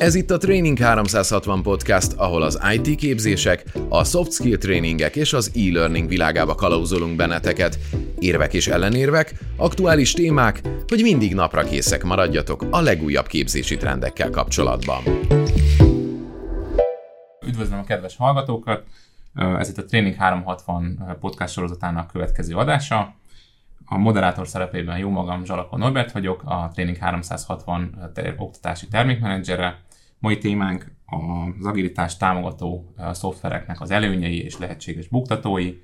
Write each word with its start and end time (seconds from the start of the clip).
Ez 0.00 0.14
itt 0.14 0.30
a 0.30 0.36
Training 0.36 0.78
360 0.78 1.62
podcast, 1.62 2.12
ahol 2.12 2.42
az 2.42 2.60
IT 2.72 2.96
képzések, 2.96 3.64
a 3.88 4.04
soft 4.04 4.32
skill 4.32 4.56
tréningek 4.56 5.16
és 5.16 5.32
az 5.32 5.52
e-learning 5.54 6.08
világába 6.08 6.54
kalauzolunk 6.54 7.16
benneteket. 7.16 7.78
Érvek 8.18 8.54
és 8.54 8.66
ellenérvek, 8.66 9.34
aktuális 9.56 10.12
témák, 10.12 10.60
hogy 10.88 11.02
mindig 11.02 11.34
napra 11.34 11.62
készek 11.62 12.04
maradjatok 12.04 12.64
a 12.70 12.80
legújabb 12.80 13.26
képzési 13.26 13.76
trendekkel 13.76 14.30
kapcsolatban. 14.30 15.02
Üdvözlöm 17.46 17.78
a 17.78 17.84
kedves 17.84 18.16
hallgatókat! 18.16 18.84
Ez 19.34 19.68
itt 19.68 19.78
a 19.78 19.84
Training 19.84 20.14
360 20.14 21.16
podcast 21.20 21.52
sorozatának 21.52 22.10
következő 22.10 22.54
adása. 22.54 23.14
A 23.86 23.98
moderátor 23.98 24.48
szerepében 24.48 24.98
jó 24.98 25.10
magam, 25.10 25.44
Zsalakon 25.44 25.78
Norbert 25.78 26.12
vagyok, 26.12 26.42
a 26.44 26.70
Training 26.72 26.96
360 26.96 28.12
oktatási 28.36 28.88
termékmenedzsere. 28.88 29.88
Mai 30.20 30.38
témánk 30.38 30.92
az 31.06 31.66
agilitás 31.66 32.16
támogató 32.16 32.94
szoftvereknek 33.12 33.80
az 33.80 33.90
előnyei 33.90 34.42
és 34.42 34.58
lehetséges 34.58 35.08
buktatói. 35.08 35.74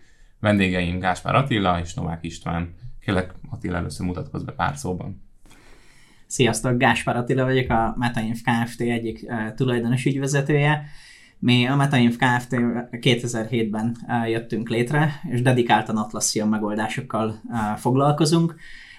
Vendégeim 0.40 0.98
Gáspár 0.98 1.34
Attila 1.34 1.80
és 1.80 1.94
Novák 1.94 2.24
István. 2.24 2.74
Kérlek 3.00 3.34
Attila 3.50 3.76
először 3.76 4.06
mutatkozz 4.06 4.42
be 4.42 4.52
pár 4.52 4.76
szóban. 4.76 5.22
Sziasztok, 6.26 6.78
Gáspár 6.78 7.16
Attila 7.16 7.44
vagyok, 7.44 7.70
a 7.70 7.94
MetaInf 7.98 8.40
Kft. 8.40 8.80
egyik 8.80 9.20
uh, 9.22 9.54
tulajdonos 9.54 10.04
ügyvezetője. 10.04 10.84
Mi 11.38 11.66
a 11.66 11.76
MetaInf 11.76 12.16
Kft. 12.16 12.56
2007-ben 12.90 13.96
uh, 14.06 14.30
jöttünk 14.30 14.68
létre, 14.68 15.20
és 15.30 15.42
dedikáltan 15.42 15.96
Atlassian 15.96 16.48
megoldásokkal 16.48 17.40
uh, 17.44 17.58
foglalkozunk. 17.76 18.54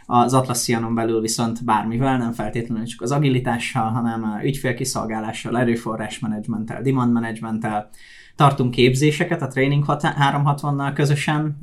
Az 0.09 0.33
Atlassianon 0.33 0.95
belül 0.95 1.21
viszont 1.21 1.65
bármivel, 1.65 2.17
nem 2.17 2.31
feltétlenül 2.31 2.85
csak 2.85 3.01
az 3.01 3.11
agilitással, 3.11 3.89
hanem 3.89 4.39
ügyfélkiszolgálással, 4.43 5.59
erőforrásmenedzsmenttel, 5.59 6.81
demand 6.81 7.13
managementtel, 7.13 7.89
tartunk 8.35 8.71
képzéseket 8.71 9.41
a 9.41 9.47
Training 9.47 9.83
360-nal 9.87 10.91
közösen 10.93 11.57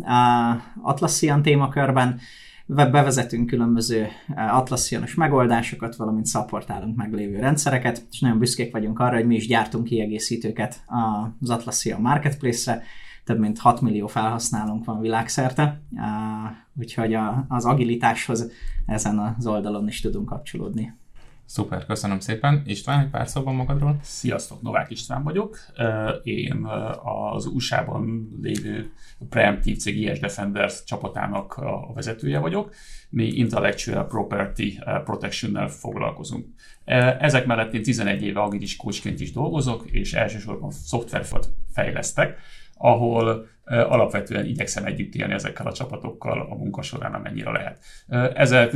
Atlassian 0.83 1.43
témakörben, 1.43 2.21
bevezetünk 2.67 3.47
különböző 3.47 4.09
Atlassianos 4.37 5.15
megoldásokat, 5.15 5.97
valamint 5.97 6.27
szapportálunk 6.27 6.97
meglévő 6.97 7.39
rendszereket, 7.39 8.07
és 8.11 8.21
nagyon 8.21 8.39
büszkék 8.39 8.73
vagyunk 8.73 8.99
arra, 8.99 9.17
hogy 9.17 9.27
mi 9.27 9.35
is 9.35 9.47
gyártunk 9.47 9.85
kiegészítőket 9.85 10.85
az 11.41 11.51
Atlassian 11.51 12.01
Marketplace-re, 12.01 12.83
több 13.25 13.39
mint 13.39 13.59
6 13.59 13.81
millió 13.81 14.07
felhasználónk 14.07 14.85
van 14.85 15.01
világszerte, 15.01 15.81
úgyhogy 16.79 17.17
az 17.49 17.65
agilitáshoz 17.65 18.51
ezen 18.87 19.19
az 19.19 19.47
oldalon 19.47 19.89
is 19.89 20.01
tudunk 20.01 20.29
kapcsolódni. 20.29 20.93
Szuper, 21.47 21.87
köszönöm 21.87 22.21
szépen. 22.21 22.63
István, 22.67 23.01
egy 23.01 23.11
pár 23.11 23.29
szóban 23.29 23.55
magadról. 23.55 23.97
Sziasztok, 24.03 24.63
Novák 24.63 24.91
István 24.91 25.23
vagyok. 25.23 25.59
Én 26.23 26.67
az 27.33 27.47
USA-ban 27.47 28.29
lévő 28.43 28.93
Preemptive 29.29 29.79
cég 29.79 30.01
IS 30.01 30.19
Defenders 30.19 30.85
csapatának 30.85 31.53
a 31.57 31.93
vezetője 31.95 32.39
vagyok. 32.39 32.75
Mi 33.11 33.25
Intellectual 33.25 34.07
Property 34.07 34.79
Protection-nel 35.05 35.69
foglalkozunk. 35.69 36.47
Ezek 37.19 37.47
mellett 37.47 37.75
én 37.75 37.83
11 37.83 38.23
éve 38.23 38.41
agilis 38.41 38.77
coachként 38.77 39.21
is 39.21 39.33
dolgozok, 39.33 39.87
és 39.91 40.13
elsősorban 40.13 40.71
szoftvert 40.71 41.49
fejlesztek, 41.73 42.39
ahol 42.77 43.47
alapvetően 43.65 44.47
igyekszem 44.47 44.85
együtt 44.85 45.15
élni 45.15 45.33
ezekkel 45.33 45.67
a 45.67 45.73
csapatokkal 45.73 46.41
a 46.51 46.55
munka 46.55 46.83
során, 46.83 47.15
amennyire 47.15 47.51
lehet. 47.51 47.79
Ezek 48.35 48.75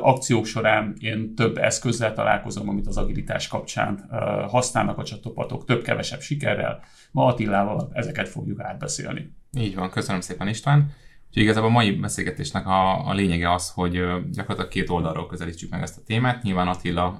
akciók 0.00 0.46
során 0.46 0.94
én 1.00 1.34
több 1.34 1.56
eszközzel 1.56 2.12
találkozom, 2.12 2.68
amit 2.68 2.86
az 2.86 2.96
agilitás 2.96 3.48
kapcsán 3.48 4.08
használnak 4.48 4.98
a 4.98 5.04
csapatok, 5.04 5.64
több-kevesebb 5.64 6.20
sikerrel. 6.20 6.80
Ma 7.10 7.26
Attilával 7.26 7.90
ezeket 7.92 8.28
fogjuk 8.28 8.60
átbeszélni. 8.60 9.32
Így 9.58 9.74
van, 9.74 9.90
köszönöm 9.90 10.20
szépen 10.20 10.48
István. 10.48 10.90
Úgyhogy 11.28 11.42
igazából 11.42 11.68
a 11.68 11.72
mai 11.72 11.90
beszélgetésnek 11.90 12.66
a, 12.66 13.08
a 13.08 13.12
lényege 13.14 13.52
az, 13.52 13.70
hogy 13.70 13.92
gyakorlatilag 14.30 14.68
két 14.68 14.90
oldalról 14.90 15.26
közelítsük 15.26 15.70
meg 15.70 15.82
ezt 15.82 15.98
a 15.98 16.02
témát. 16.06 16.42
Nyilván 16.42 16.68
Attila 16.68 17.18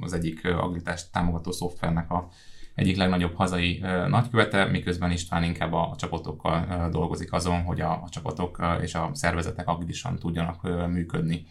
az 0.00 0.12
egyik 0.12 0.46
agilitást 0.46 1.12
támogató 1.12 1.50
szoftvernek 1.50 2.10
a 2.10 2.28
egyik 2.74 2.96
legnagyobb 2.96 3.34
hazai 3.34 3.84
nagykövete, 4.08 4.64
miközben 4.64 5.10
István 5.10 5.42
inkább 5.42 5.72
a, 5.72 5.94
csapatokkal 5.98 6.88
dolgozik 6.90 7.32
azon, 7.32 7.62
hogy 7.62 7.80
a, 7.80 8.06
csapatok 8.10 8.64
és 8.82 8.94
a 8.94 9.10
szervezetek 9.12 9.68
agilisan 9.68 10.18
tudjanak 10.18 10.88
működni. 10.88 11.46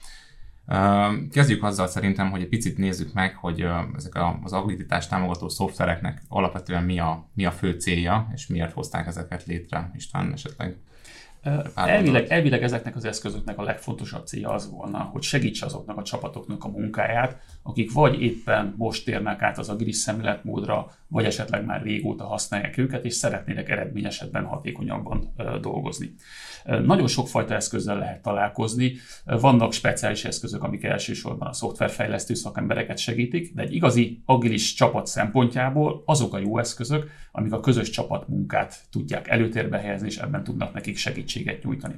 Kezdjük 1.31 1.63
azzal 1.63 1.87
szerintem, 1.87 2.29
hogy 2.29 2.41
egy 2.41 2.47
picit 2.47 2.77
nézzük 2.77 3.13
meg, 3.13 3.35
hogy 3.35 3.67
ezek 3.95 4.13
az 4.43 4.53
agilitás 4.53 5.07
támogató 5.07 5.49
szoftvereknek 5.49 6.21
alapvetően 6.27 6.83
mi 6.83 6.99
a, 6.99 7.29
mi 7.33 7.45
a 7.45 7.51
fő 7.51 7.71
célja, 7.71 8.27
és 8.33 8.47
miért 8.47 8.73
hozták 8.73 9.07
ezeket 9.07 9.45
létre. 9.45 9.91
István 9.95 10.31
esetleg 10.31 10.77
Elvileg, 11.75 12.27
elvileg 12.29 12.63
ezeknek 12.63 12.95
az 12.95 13.05
eszközöknek 13.05 13.57
a 13.57 13.63
legfontosabb 13.63 14.25
célja 14.25 14.49
az 14.49 14.69
volna, 14.71 14.97
hogy 14.97 15.21
segítse 15.21 15.65
azoknak 15.65 15.97
a 15.97 16.03
csapatoknak 16.03 16.63
a 16.63 16.67
munkáját, 16.67 17.41
akik 17.63 17.91
vagy 17.93 18.21
éppen 18.21 18.73
most 18.77 19.05
térnek 19.05 19.41
át 19.41 19.57
az 19.57 19.69
agilis 19.69 19.95
szemléletmódra, 19.95 20.91
vagy 21.07 21.25
esetleg 21.25 21.65
már 21.65 21.81
régóta 21.81 22.25
használják 22.25 22.77
őket, 22.77 23.05
és 23.05 23.13
szeretnének 23.13 23.69
eredményesetben 23.69 24.45
hatékonyabban 24.45 25.33
dolgozni. 25.61 26.13
Nagyon 26.63 27.07
sokfajta 27.07 27.55
eszközzel 27.55 27.97
lehet 27.97 28.21
találkozni. 28.21 28.93
Vannak 29.25 29.73
speciális 29.73 30.25
eszközök, 30.25 30.63
amik 30.63 30.83
elsősorban 30.83 31.47
a 31.47 31.53
szoftverfejlesztő 31.53 32.33
szakembereket 32.33 32.97
segítik, 32.97 33.53
de 33.55 33.61
egy 33.61 33.73
igazi 33.73 34.21
agilis 34.25 34.73
csapat 34.73 35.07
szempontjából 35.07 36.03
azok 36.05 36.33
a 36.33 36.39
jó 36.39 36.57
eszközök, 36.57 37.09
amik 37.31 37.53
a 37.53 37.59
közös 37.59 37.89
csapatmunkát 37.89 38.75
tudják 38.91 39.27
előtérbe 39.27 39.77
helyezni, 39.77 40.07
és 40.07 40.17
ebben 40.17 40.43
tudnak 40.43 40.73
nekik 40.73 40.97
segítséget 40.97 41.63
nyújtani. 41.63 41.95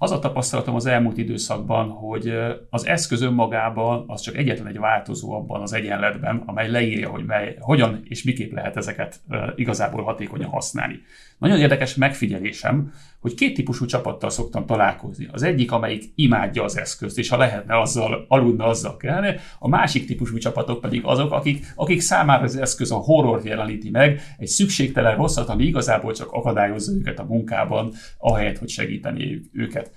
Az 0.00 0.10
a 0.10 0.18
tapasztalatom 0.18 0.74
az 0.74 0.86
elmúlt 0.86 1.18
időszakban, 1.18 1.88
hogy 1.88 2.34
az 2.70 2.86
eszköz 2.86 3.22
önmagában 3.22 4.04
az 4.06 4.20
csak 4.20 4.36
egyetlen 4.36 4.66
egy 4.66 4.78
változó 4.78 5.32
abban 5.32 5.62
az 5.62 5.72
egyenletben, 5.72 6.42
amely 6.46 6.70
leírja, 6.70 7.10
hogy 7.10 7.24
mely, 7.24 7.56
hogyan 7.60 8.00
és 8.04 8.22
miképp 8.22 8.52
lehet 8.52 8.76
ezeket 8.76 9.20
igazából 9.54 10.02
hatékonyan 10.02 10.50
használni. 10.50 11.00
Nagyon 11.38 11.58
érdekes 11.58 11.94
megfigyelésem, 11.94 12.92
hogy 13.20 13.34
két 13.34 13.54
típusú 13.54 13.84
csapattal 13.84 14.30
szoktam 14.30 14.66
találkozni. 14.66 15.28
Az 15.32 15.42
egyik, 15.42 15.72
amelyik 15.72 16.12
imádja 16.14 16.64
az 16.64 16.78
eszközt, 16.78 17.18
és 17.18 17.28
ha 17.28 17.36
lehetne 17.36 17.80
azzal, 17.80 18.24
aludna 18.28 18.64
azzal 18.64 18.96
kellene, 18.96 19.36
a 19.58 19.68
másik 19.68 20.06
típusú 20.06 20.38
csapatok 20.38 20.80
pedig 20.80 21.04
azok, 21.04 21.32
akik, 21.32 21.72
akik 21.74 22.00
számára 22.00 22.42
az 22.42 22.56
eszköz 22.56 22.90
a 22.90 22.96
horror 22.96 23.44
jeleníti 23.44 23.90
meg, 23.90 24.20
egy 24.38 24.48
szükségtelen 24.48 25.16
rosszat, 25.16 25.48
ami 25.48 25.64
igazából 25.64 26.14
csak 26.14 26.32
akadályozza 26.32 26.92
őket 26.92 27.18
a 27.18 27.24
munkában, 27.24 27.92
ahelyett, 28.18 28.58
hogy 28.58 28.68
segíteni 28.68 29.40
őket. 29.52 29.92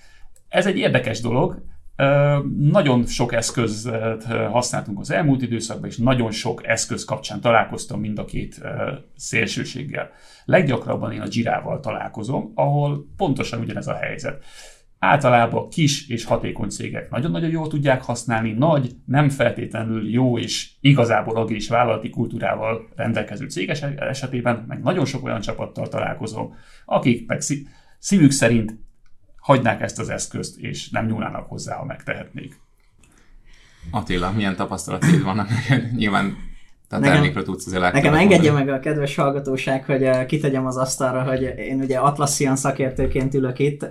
Ez 0.48 0.66
egy 0.66 0.78
érdekes 0.78 1.22
dolog, 1.22 1.64
nagyon 2.58 3.06
sok 3.06 3.34
eszközt 3.34 3.90
használtunk 4.52 5.00
az 5.00 5.12
elmúlt 5.12 5.42
időszakban, 5.42 5.90
és 5.90 5.98
nagyon 5.98 6.32
sok 6.32 6.68
eszköz 6.68 7.04
kapcsán 7.04 7.42
találkoztam 7.42 8.00
mind 8.00 8.20
a 8.20 8.26
két 8.26 8.62
szélsőséggel. 9.16 10.10
Leggyakrabban 10.46 11.12
én 11.12 11.22
a 11.22 11.28
Jirával 11.30 11.80
találkozom, 11.80 12.52
ahol 12.56 13.06
pontosan 13.18 13.60
ugyanez 13.60 13.88
a 13.88 13.94
helyzet. 13.94 14.44
Általában 15.00 15.70
kis 15.70 16.10
és 16.10 16.26
hatékony 16.26 16.70
cégek 16.70 17.10
nagyon-nagyon 17.10 17.50
jól 17.50 17.68
tudják 17.68 18.04
használni, 18.04 18.52
nagy, 18.52 18.92
nem 19.06 19.30
feltétlenül 19.30 20.10
jó 20.10 20.38
és 20.38 20.72
igazából 20.80 21.36
agilis 21.36 21.70
vállalati 21.70 22.10
kultúrával 22.10 22.90
rendelkező 22.96 23.48
céges 23.48 23.82
esetében, 23.82 24.66
meg 24.68 24.82
nagyon 24.82 25.06
sok 25.06 25.24
olyan 25.24 25.42
csapattal 25.42 25.88
találkozom, 25.88 26.54
akik 26.86 27.28
meg 27.28 27.42
szívük 28.00 28.32
szerint 28.32 28.76
hagynák 29.52 29.82
ezt 29.82 30.00
az 30.00 30.10
eszközt, 30.10 30.58
és 30.58 30.90
nem 30.90 31.06
nyúlnának 31.06 31.50
hozzá, 31.50 31.76
ha 31.76 31.86
megtehetnék. 31.86 32.60
Attila, 33.92 34.32
milyen 34.32 34.56
tapasztalataid 34.56 35.24
vannak 35.24 35.50
neked? 35.50 35.96
Nyilván 35.96 36.38
a 36.90 37.00
termékről 37.00 37.44
tudsz 37.44 37.66
azért 37.66 37.94
Nekem 37.94 38.14
engedje 38.14 38.52
meg 38.52 38.70
a 38.70 38.80
kedves 38.80 39.16
hallgatóság, 39.16 39.86
hogy 39.86 40.02
uh, 40.02 40.26
kitegyem 40.26 40.66
az 40.66 40.78
asztalra, 40.78 41.24
hogy 41.24 41.42
én 41.58 41.80
ugye 41.80 41.98
Atlassian 41.98 42.56
szakértőként 42.56 43.34
ülök 43.34 43.60
itt. 43.60 43.84
Uh, 43.84 43.90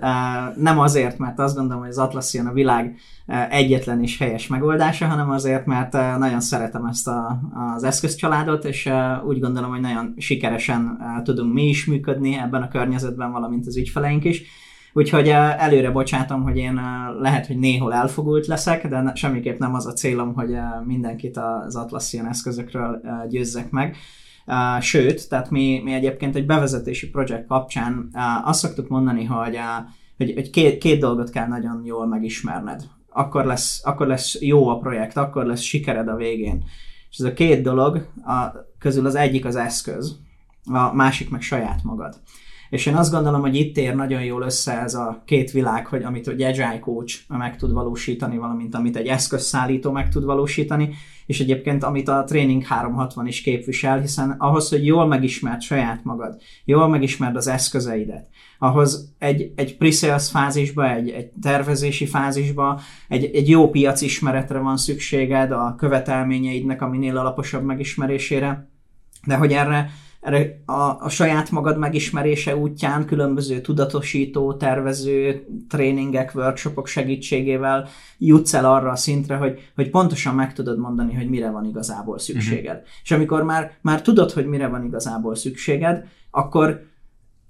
nem 0.57 0.79
azért, 0.79 1.17
mert 1.17 1.39
azt 1.39 1.55
gondolom, 1.55 1.81
hogy 1.81 1.89
az 1.89 1.97
Atlassian 1.97 2.47
a 2.47 2.53
világ 2.53 2.95
uh, 3.27 3.55
egyetlen 3.55 4.01
és 4.01 4.17
helyes 4.17 4.47
megoldása, 4.47 5.05
hanem 5.05 5.29
azért, 5.29 5.65
mert 5.65 5.93
uh, 5.93 6.17
nagyon 6.17 6.41
szeretem 6.41 6.85
ezt 6.85 7.07
a, 7.07 7.39
az 7.75 7.83
eszközcsaládot, 7.83 8.65
és 8.65 8.85
uh, 8.85 9.27
úgy 9.27 9.39
gondolom, 9.39 9.69
hogy 9.69 9.81
nagyon 9.81 10.13
sikeresen 10.17 10.97
uh, 10.99 11.23
tudunk 11.23 11.53
mi 11.53 11.67
is 11.67 11.85
működni 11.85 12.37
ebben 12.37 12.61
a 12.61 12.67
környezetben, 12.67 13.31
valamint 13.31 13.67
az 13.67 13.77
ügyfeleink 13.77 14.23
is 14.23 14.43
Úgyhogy 14.93 15.29
előre 15.29 15.91
bocsátom, 15.91 16.43
hogy 16.43 16.57
én 16.57 16.77
eh, 16.77 16.85
lehet, 17.19 17.47
hogy 17.47 17.57
néhol 17.57 17.93
elfogult 17.93 18.47
leszek, 18.47 18.87
de 18.87 19.11
semmiképp 19.15 19.59
nem 19.59 19.73
az 19.73 19.85
a 19.85 19.93
célom, 19.93 20.33
hogy 20.33 20.55
mindenkit 20.85 21.37
az 21.37 21.75
Atlassian 21.75 22.27
eszközökről 22.27 23.01
győzzek 23.29 23.69
meg. 23.69 23.95
Sőt, 24.79 25.29
tehát 25.29 25.49
mi, 25.49 25.81
mi 25.83 25.93
egyébként 25.93 26.35
egy 26.35 26.45
bevezetési 26.45 27.09
projekt 27.09 27.47
kapcsán 27.47 28.09
azt 28.43 28.59
szoktuk 28.59 28.87
mondani, 28.87 29.23
hogy, 29.23 29.59
hogy, 30.17 30.33
hogy 30.33 30.49
két, 30.49 30.77
két 30.77 30.99
dolgot 30.99 31.29
kell 31.29 31.47
nagyon 31.47 31.81
jól 31.85 32.07
megismerned. 32.07 32.83
Akkor 33.09 33.45
lesz, 33.45 33.81
akkor 33.85 34.07
lesz 34.07 34.41
jó 34.41 34.67
a 34.67 34.77
projekt, 34.77 35.17
akkor 35.17 35.45
lesz 35.45 35.61
sikered 35.61 36.07
a 36.07 36.15
végén 36.15 36.63
És 37.09 37.17
ez 37.17 37.25
a 37.25 37.33
két 37.33 37.61
dolog 37.61 38.07
a, 38.25 38.45
közül 38.79 39.05
az 39.05 39.15
egyik 39.15 39.45
az 39.45 39.55
eszköz, 39.55 40.19
a 40.65 40.93
másik 40.93 41.29
meg 41.29 41.41
saját 41.41 41.83
magad. 41.83 42.15
És 42.71 42.85
én 42.85 42.95
azt 42.95 43.11
gondolom, 43.11 43.41
hogy 43.41 43.55
itt 43.55 43.77
ér 43.77 43.95
nagyon 43.95 44.23
jól 44.23 44.41
össze 44.41 44.81
ez 44.81 44.93
a 44.93 45.21
két 45.25 45.51
világ, 45.51 45.85
hogy 45.85 46.03
amit 46.03 46.27
egy 46.27 46.41
agile 46.41 46.79
coach 46.79 47.19
meg 47.27 47.57
tud 47.57 47.71
valósítani, 47.71 48.37
valamint 48.37 48.75
amit 48.75 48.95
egy 48.95 49.07
eszközszállító 49.07 49.91
meg 49.91 50.09
tud 50.09 50.23
valósítani, 50.23 50.89
és 51.25 51.39
egyébként 51.39 51.83
amit 51.83 52.07
a 52.07 52.23
Training 52.23 52.63
360 52.63 53.27
is 53.27 53.41
képvisel, 53.41 53.99
hiszen 53.99 54.35
ahhoz, 54.37 54.69
hogy 54.69 54.85
jól 54.85 55.07
megismerd 55.07 55.61
saját 55.61 56.03
magad, 56.03 56.41
jól 56.65 56.87
megismerd 56.87 57.35
az 57.35 57.47
eszközeidet, 57.47 58.27
ahhoz 58.59 59.13
egy, 59.17 59.51
egy 59.55 59.77
pre-sales 59.77 60.29
fázisba, 60.29 60.93
egy, 60.93 61.09
egy 61.09 61.29
tervezési 61.41 62.05
fázisba, 62.05 62.79
egy, 63.07 63.23
egy 63.33 63.49
jó 63.49 63.69
piacismeretre 63.69 64.59
van 64.59 64.77
szükséged, 64.77 65.51
a 65.51 65.75
követelményeidnek 65.77 66.81
a 66.81 66.87
minél 66.87 67.17
alaposabb 67.17 67.63
megismerésére, 67.63 68.69
de 69.25 69.35
hogy 69.35 69.53
erre 69.53 69.89
erre 70.21 70.61
a, 70.65 71.05
a 71.05 71.09
saját 71.09 71.51
magad 71.51 71.77
megismerése 71.77 72.55
útján 72.55 73.05
különböző 73.05 73.61
tudatosító, 73.61 74.53
tervező 74.53 75.45
tréningek, 75.69 76.31
workshopok 76.35 76.87
segítségével 76.87 77.87
jutsz 78.17 78.53
el 78.53 78.65
arra 78.65 78.91
a 78.91 78.95
szintre, 78.95 79.35
hogy, 79.35 79.71
hogy 79.75 79.89
pontosan 79.89 80.35
meg 80.35 80.53
tudod 80.53 80.79
mondani, 80.79 81.13
hogy 81.13 81.29
mire 81.29 81.49
van 81.49 81.65
igazából 81.65 82.19
szükséged. 82.19 82.75
Uh-huh. 82.75 82.89
És 83.03 83.11
amikor 83.11 83.43
már, 83.43 83.71
már 83.81 84.01
tudod, 84.01 84.31
hogy 84.31 84.45
mire 84.45 84.67
van 84.67 84.85
igazából 84.85 85.35
szükséged, 85.35 86.07
akkor 86.31 86.89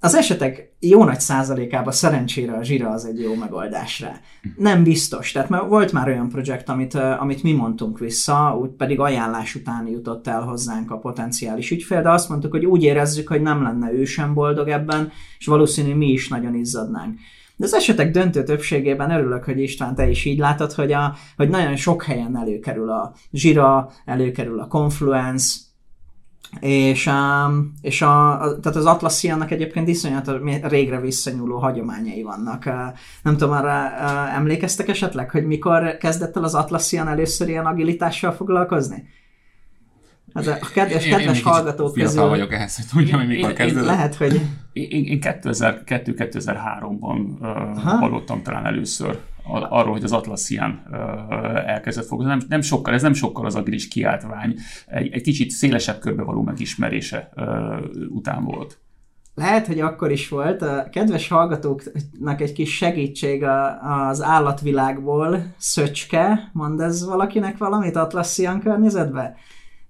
az 0.03 0.15
esetek 0.15 0.74
jó 0.80 1.03
nagy 1.03 1.19
százalékában 1.19 1.94
szerencsére 1.94 2.53
a 2.53 2.63
zsira 2.63 2.89
az 2.89 3.06
egy 3.06 3.19
jó 3.19 3.36
megoldás 3.36 4.00
rá. 4.00 4.19
Nem 4.57 4.83
biztos, 4.83 5.31
tehát 5.31 5.50
mert 5.50 5.68
volt 5.68 5.92
már 5.92 6.07
olyan 6.07 6.30
projekt, 6.30 6.69
amit, 6.69 6.94
amit 6.94 7.44
mi 7.44 7.51
mondtunk 7.51 8.00
vissza, 8.00 8.57
úgy 8.62 8.69
pedig 8.69 9.00
ajánlás 9.00 9.56
után 9.56 9.88
jutott 9.88 10.27
el 10.27 10.42
hozzánk 10.42 10.92
a 10.92 10.98
potenciális 10.98 11.71
ügyfél, 11.71 12.01
de 12.01 12.12
azt 12.12 12.30
mondtuk, 12.30 12.51
hogy 12.51 12.65
úgy 12.65 12.83
érezzük, 12.83 13.27
hogy 13.27 13.42
nem 13.42 13.63
lenne 13.63 13.92
ő 13.94 14.06
sem 14.06 14.33
boldog 14.33 14.68
ebben, 14.68 15.12
és 15.39 15.45
valószínű 15.45 15.95
mi 15.95 16.07
is 16.07 16.27
nagyon 16.27 16.56
izzadnánk. 16.56 17.19
De 17.56 17.65
az 17.65 17.74
esetek 17.74 18.12
döntő 18.12 18.44
többségében 18.44 19.12
örülök, 19.12 19.44
hogy 19.44 19.59
István, 19.59 19.95
te 19.95 20.09
is 20.09 20.25
így 20.25 20.39
látod, 20.39 20.71
hogy, 20.71 20.92
a, 20.92 21.15
hogy 21.36 21.50
nagyon 21.50 21.75
sok 21.75 22.03
helyen 22.03 22.38
előkerül 22.38 22.89
a 22.89 23.13
zsira, 23.31 23.92
előkerül 24.06 24.59
a 24.59 24.68
Confluence, 24.68 25.56
és, 26.59 27.05
um, 27.05 27.73
és 27.81 28.01
a, 28.01 28.41
a, 28.41 28.59
tehát 28.59 28.77
az 28.77 28.85
Atlassiannak 28.85 29.51
egyébként 29.51 29.88
iszonyat 29.88 30.31
régre 30.61 30.99
visszanyúló 30.99 31.57
hagyományai 31.57 32.23
vannak. 32.23 32.65
Uh, 32.65 32.73
nem 33.21 33.38
tudom, 33.38 33.51
arra 33.51 33.83
uh, 33.83 34.35
emlékeztek 34.35 34.88
esetleg, 34.88 35.29
hogy 35.29 35.45
mikor 35.45 35.97
kezdett 35.97 36.38
el 36.38 36.43
az 36.43 36.55
Atlassian 36.55 37.07
először 37.07 37.49
ilyen 37.49 37.65
agilitással 37.65 38.31
foglalkozni? 38.31 39.03
Ez 40.33 40.47
a 40.47 40.57
kedves, 40.73 41.05
én, 41.05 41.17
kedves 41.17 41.38
én 41.38 41.43
hallgatók 41.43 41.93
közül... 41.93 42.27
vagyok 42.27 42.53
ehhez, 42.53 42.75
hogy 42.75 42.85
tudjam, 42.85 43.19
hogy 43.19 43.27
mikor 43.27 43.53
kezdődött. 43.53 43.85
Lehet, 43.85 44.15
hogy... 44.15 44.41
Én, 44.73 45.05
én 45.05 45.19
2002-2003-ban 45.21 47.39
uh, 47.39 47.47
hallottam 47.83 48.43
talán 48.43 48.65
először 48.65 49.19
arról, 49.43 49.93
hogy 49.93 50.03
az 50.03 50.11
Atlassian 50.11 50.81
elkezdett 51.65 52.05
foglalkozni. 52.05 52.39
Nem, 52.39 52.47
nem 52.49 52.61
sokkal, 52.61 52.93
ez 52.93 53.01
nem 53.01 53.13
sokkal 53.13 53.45
az 53.45 53.55
agilis 53.55 53.88
kiáltvány, 53.88 54.55
egy, 54.85 55.11
egy 55.11 55.21
kicsit 55.21 55.49
szélesebb 55.49 55.99
körbe 55.99 56.23
való 56.23 56.41
megismerése 56.41 57.29
után 58.09 58.43
volt. 58.43 58.79
Lehet, 59.35 59.67
hogy 59.67 59.79
akkor 59.79 60.11
is 60.11 60.29
volt. 60.29 60.61
A 60.61 60.88
kedves 60.91 61.27
hallgatóknak 61.27 62.41
egy 62.41 62.53
kis 62.53 62.75
segítség 62.75 63.43
az 63.81 64.21
állatvilágból. 64.21 65.53
Szöcske, 65.57 66.49
mond 66.53 66.79
ez 66.79 67.05
valakinek 67.05 67.57
valamit 67.57 67.95
Atlassian 67.95 68.59
környezetben? 68.59 69.35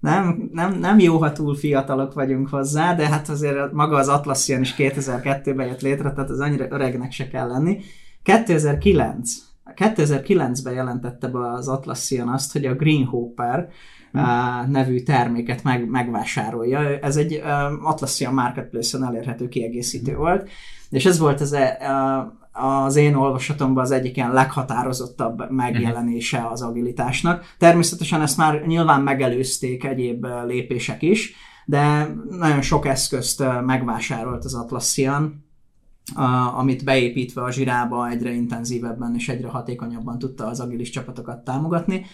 Nem, 0.00 0.48
nem, 0.52 0.78
nem 0.78 0.98
jó, 0.98 1.18
ha 1.18 1.32
túl 1.32 1.54
fiatalok 1.56 2.14
vagyunk 2.14 2.48
hozzá, 2.48 2.94
de 2.94 3.08
hát 3.08 3.28
azért 3.28 3.72
maga 3.72 3.96
az 3.96 4.08
Atlassian 4.08 4.60
is 4.60 4.74
2002-ben 4.78 5.66
jött 5.66 5.80
létre, 5.80 6.12
tehát 6.12 6.30
az 6.30 6.40
annyira 6.40 6.66
öregnek 6.70 7.12
se 7.12 7.28
kell 7.28 7.48
lenni. 7.48 7.80
2009 8.22 9.50
2009-ben 9.76 10.72
jelentette 10.72 11.28
be 11.28 11.50
az 11.50 11.68
Atlassian 11.68 12.28
azt, 12.28 12.52
hogy 12.52 12.66
a 12.66 12.74
Green 12.74 13.04
Hopper 13.04 13.68
hmm. 14.12 14.70
nevű 14.70 15.02
terméket 15.02 15.62
meg, 15.62 15.88
megvásárolja. 15.88 16.98
Ez 16.98 17.16
egy 17.16 17.34
uh, 17.34 17.88
Atlassian 17.88 18.34
Marketplace-on 18.34 19.04
elérhető 19.04 19.48
kiegészítő 19.48 20.12
hmm. 20.12 20.20
volt, 20.20 20.48
és 20.90 21.06
ez 21.06 21.18
volt 21.18 21.40
az, 21.40 21.52
uh, 21.52 22.84
az 22.84 22.96
én 22.96 23.14
olvasatomban 23.14 23.82
az 23.82 23.90
egyik 23.90 24.16
ilyen 24.16 24.32
leghatározottabb 24.32 25.50
megjelenése 25.50 26.46
az 26.50 26.62
agilitásnak. 26.62 27.54
Természetesen 27.58 28.20
ezt 28.20 28.36
már 28.36 28.66
nyilván 28.66 29.00
megelőzték 29.00 29.84
egyéb 29.84 30.26
lépések 30.46 31.02
is, 31.02 31.34
de 31.64 32.14
nagyon 32.30 32.62
sok 32.62 32.86
eszközt 32.86 33.44
megvásárolt 33.64 34.44
az 34.44 34.54
Atlassian, 34.54 35.41
amit 36.54 36.84
beépítve 36.84 37.42
a 37.42 37.50
zsirába 37.50 38.08
egyre 38.08 38.30
intenzívebben 38.30 39.14
és 39.14 39.28
egyre 39.28 39.48
hatékonyabban 39.48 40.18
tudta 40.18 40.46
az 40.46 40.60
agilis 40.60 40.90
csapatokat 40.90 41.44
támogatni, 41.44 42.06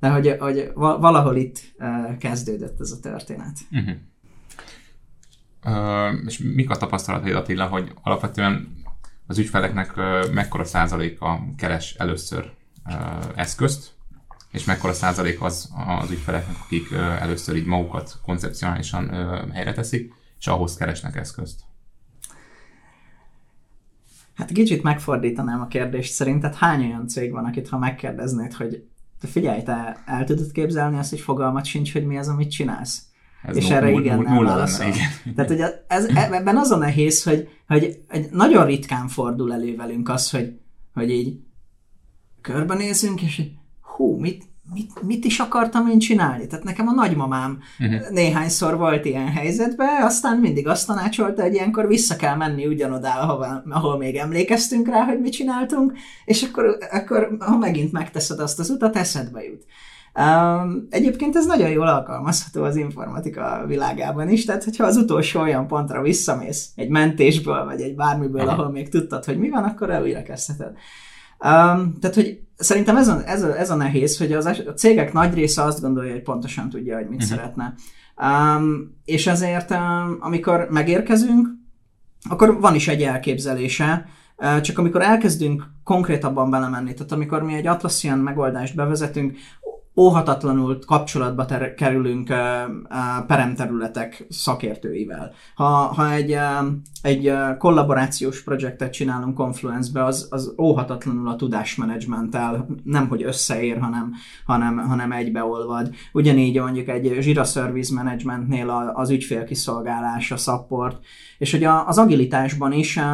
de 0.00 0.08
hogy, 0.08 0.36
hogy 0.38 0.70
valahol 0.74 1.36
itt 1.36 1.74
kezdődött 2.18 2.80
ez 2.80 2.90
a 2.90 3.00
történet. 3.00 3.58
Uh-huh. 3.70 3.94
Uh, 5.64 6.26
és 6.26 6.38
mik 6.38 6.70
a 6.70 6.76
tapasztalataid 6.76 7.34
Attila, 7.34 7.66
hogy 7.66 7.92
alapvetően 8.02 8.84
az 9.26 9.38
ügyfeleknek 9.38 9.94
mekkora 10.32 10.64
százaléka 10.64 11.40
keres 11.56 11.94
először 11.94 12.52
eszközt, 13.34 13.94
és 14.50 14.64
mekkora 14.64 14.92
százalék 14.92 15.42
az 15.42 15.70
az 16.00 16.10
ügyfeleknek, 16.10 16.56
akik 16.64 16.92
először 16.92 17.56
így 17.56 17.66
magukat 17.66 18.20
koncepcionálisan 18.22 19.08
helyre 19.52 19.72
teszik, 19.72 20.12
és 20.38 20.46
ahhoz 20.46 20.76
keresnek 20.76 21.16
eszközt? 21.16 21.60
Hát 24.36 24.52
kicsit 24.52 24.82
megfordítanám 24.82 25.60
a 25.60 25.66
kérdést. 25.66 26.12
Szerinted 26.12 26.54
hány 26.54 26.84
olyan 26.84 27.08
cég 27.08 27.32
van, 27.32 27.44
akit 27.44 27.68
ha 27.68 27.78
megkérdeznéd, 27.78 28.52
hogy 28.52 28.84
te 29.20 29.26
figyelj, 29.26 29.62
te 29.62 30.02
el 30.06 30.24
tudod 30.24 30.52
képzelni 30.52 30.98
azt, 30.98 31.10
hogy 31.10 31.20
fogalmat 31.20 31.64
sincs, 31.64 31.92
hogy 31.92 32.06
mi 32.06 32.18
az, 32.18 32.28
amit 32.28 32.50
csinálsz? 32.50 33.02
Ez 33.42 33.56
és 33.56 33.70
erre 33.70 33.90
igen 33.90 34.20
nem 34.20 34.44
válaszol. 34.44 34.92
Tehát 35.34 35.50
ugye 35.50 35.84
ez, 35.88 36.04
ebben 36.04 36.56
az 36.56 36.70
a 36.70 36.76
nehéz, 36.76 37.22
hogy, 37.22 37.48
hogy, 37.66 38.00
hogy 38.08 38.28
nagyon 38.30 38.66
ritkán 38.66 39.08
fordul 39.08 39.52
elő 39.52 39.76
velünk 39.76 40.08
az, 40.08 40.30
hogy, 40.30 40.58
hogy 40.94 41.10
így 41.10 41.40
körbenézünk, 42.40 43.22
és 43.22 43.42
hú, 43.80 44.18
mit, 44.18 44.44
mit, 44.72 45.02
mit 45.02 45.24
is 45.24 45.38
akartam 45.38 45.86
én 45.88 45.98
csinálni? 45.98 46.46
Tehát 46.46 46.64
nekem 46.64 46.88
a 46.88 46.92
nagymamám 46.92 47.58
uh-huh. 47.78 48.10
néhányszor 48.10 48.76
volt 48.76 49.04
ilyen 49.04 49.28
helyzetben, 49.28 50.02
aztán 50.02 50.38
mindig 50.38 50.68
azt 50.68 50.86
tanácsolta, 50.86 51.42
hogy 51.42 51.54
ilyenkor 51.54 51.86
vissza 51.86 52.16
kell 52.16 52.36
menni 52.36 52.66
ugyanoda, 52.66 53.14
ahol, 53.14 53.62
ahol 53.70 53.96
még 53.96 54.16
emlékeztünk 54.16 54.88
rá, 54.88 55.04
hogy 55.04 55.20
mit 55.20 55.32
csináltunk, 55.32 55.92
és 56.24 56.42
akkor, 56.42 56.78
akkor 56.90 57.36
ha 57.38 57.56
megint 57.56 57.92
megteszed 57.92 58.40
azt 58.40 58.58
az 58.58 58.70
utat, 58.70 58.96
eszedbe 58.96 59.42
jut. 59.42 59.64
Um, 60.18 60.86
egyébként 60.90 61.36
ez 61.36 61.46
nagyon 61.46 61.70
jól 61.70 61.88
alkalmazható 61.88 62.62
az 62.62 62.76
informatika 62.76 63.64
világában 63.66 64.28
is, 64.28 64.44
tehát 64.44 64.64
hogyha 64.64 64.84
az 64.84 64.96
utolsó 64.96 65.40
olyan 65.40 65.66
pontra 65.66 66.02
visszamész 66.02 66.70
egy 66.74 66.88
mentésből, 66.88 67.64
vagy 67.64 67.80
egy 67.80 67.94
bármiből, 67.94 68.48
ahol 68.48 68.70
még 68.70 68.88
tudtad, 68.88 69.24
hogy 69.24 69.38
mi 69.38 69.50
van, 69.50 69.64
akkor 69.64 70.00
újra 70.02 70.22
kezdheted. 70.22 70.72
Um, 71.38 71.98
tehát, 72.00 72.14
hogy 72.14 72.45
szerintem 72.56 72.96
ez 72.96 73.08
a, 73.08 73.22
ez, 73.26 73.42
a, 73.42 73.58
ez 73.58 73.70
a 73.70 73.74
nehéz, 73.74 74.18
hogy 74.18 74.32
az, 74.32 74.46
a 74.46 74.72
cégek 74.74 75.12
nagy 75.12 75.34
része 75.34 75.62
azt 75.62 75.80
gondolja, 75.80 76.12
hogy 76.12 76.22
pontosan 76.22 76.68
tudja, 76.68 76.96
hogy 76.96 77.08
mit 77.08 77.22
uh-huh. 77.22 77.36
szeretne. 77.36 77.74
Um, 78.16 78.96
és 79.04 79.26
ezért, 79.26 79.70
um, 79.70 80.16
amikor 80.20 80.66
megérkezünk, 80.70 81.48
akkor 82.28 82.60
van 82.60 82.74
is 82.74 82.88
egy 82.88 83.02
elképzelése, 83.02 84.06
uh, 84.36 84.60
csak 84.60 84.78
amikor 84.78 85.02
elkezdünk 85.02 85.66
konkrétabban 85.84 86.50
belemenni, 86.50 86.94
tehát 86.94 87.12
amikor 87.12 87.42
mi 87.42 87.54
egy 87.54 87.66
Atlassian 87.66 88.18
megoldást 88.18 88.74
bevezetünk, 88.74 89.36
óhatatlanul 89.96 90.78
kapcsolatba 90.86 91.44
ter- 91.44 91.74
kerülünk 91.74 92.30
uh, 92.30 92.36
uh, 92.38 93.26
peremterületek 93.26 94.26
szakértőivel. 94.28 95.32
Ha, 95.54 95.64
ha 95.64 96.12
egy, 96.12 96.32
uh, 96.32 96.66
egy 97.02 97.28
uh, 97.28 97.56
kollaborációs 97.56 98.42
projektet 98.42 98.92
csinálunk 98.92 99.34
Confluence-be, 99.34 100.04
az, 100.04 100.28
az 100.30 100.54
óhatatlanul 100.58 101.28
a 101.28 101.36
tudásmenedzsmenttel 101.36 102.66
nem 102.84 103.08
hogy 103.08 103.22
összeér, 103.22 103.78
hanem, 103.78 104.12
hanem, 104.44 104.78
hanem 104.78 105.12
egybeolvad. 105.12 105.94
Ugyanígy 106.12 106.60
mondjuk 106.60 106.88
egy 106.88 107.04
Jira 107.04 107.44
Service 107.44 107.94
Managementnél 107.94 108.92
az 108.94 109.10
ügyfélkiszolgálás, 109.10 110.30
a 110.30 110.36
support, 110.36 111.04
és 111.38 111.50
hogy 111.50 111.64
a, 111.64 111.86
az 111.86 111.98
agilitásban 111.98 112.72
is 112.72 112.96
uh, 112.96 113.04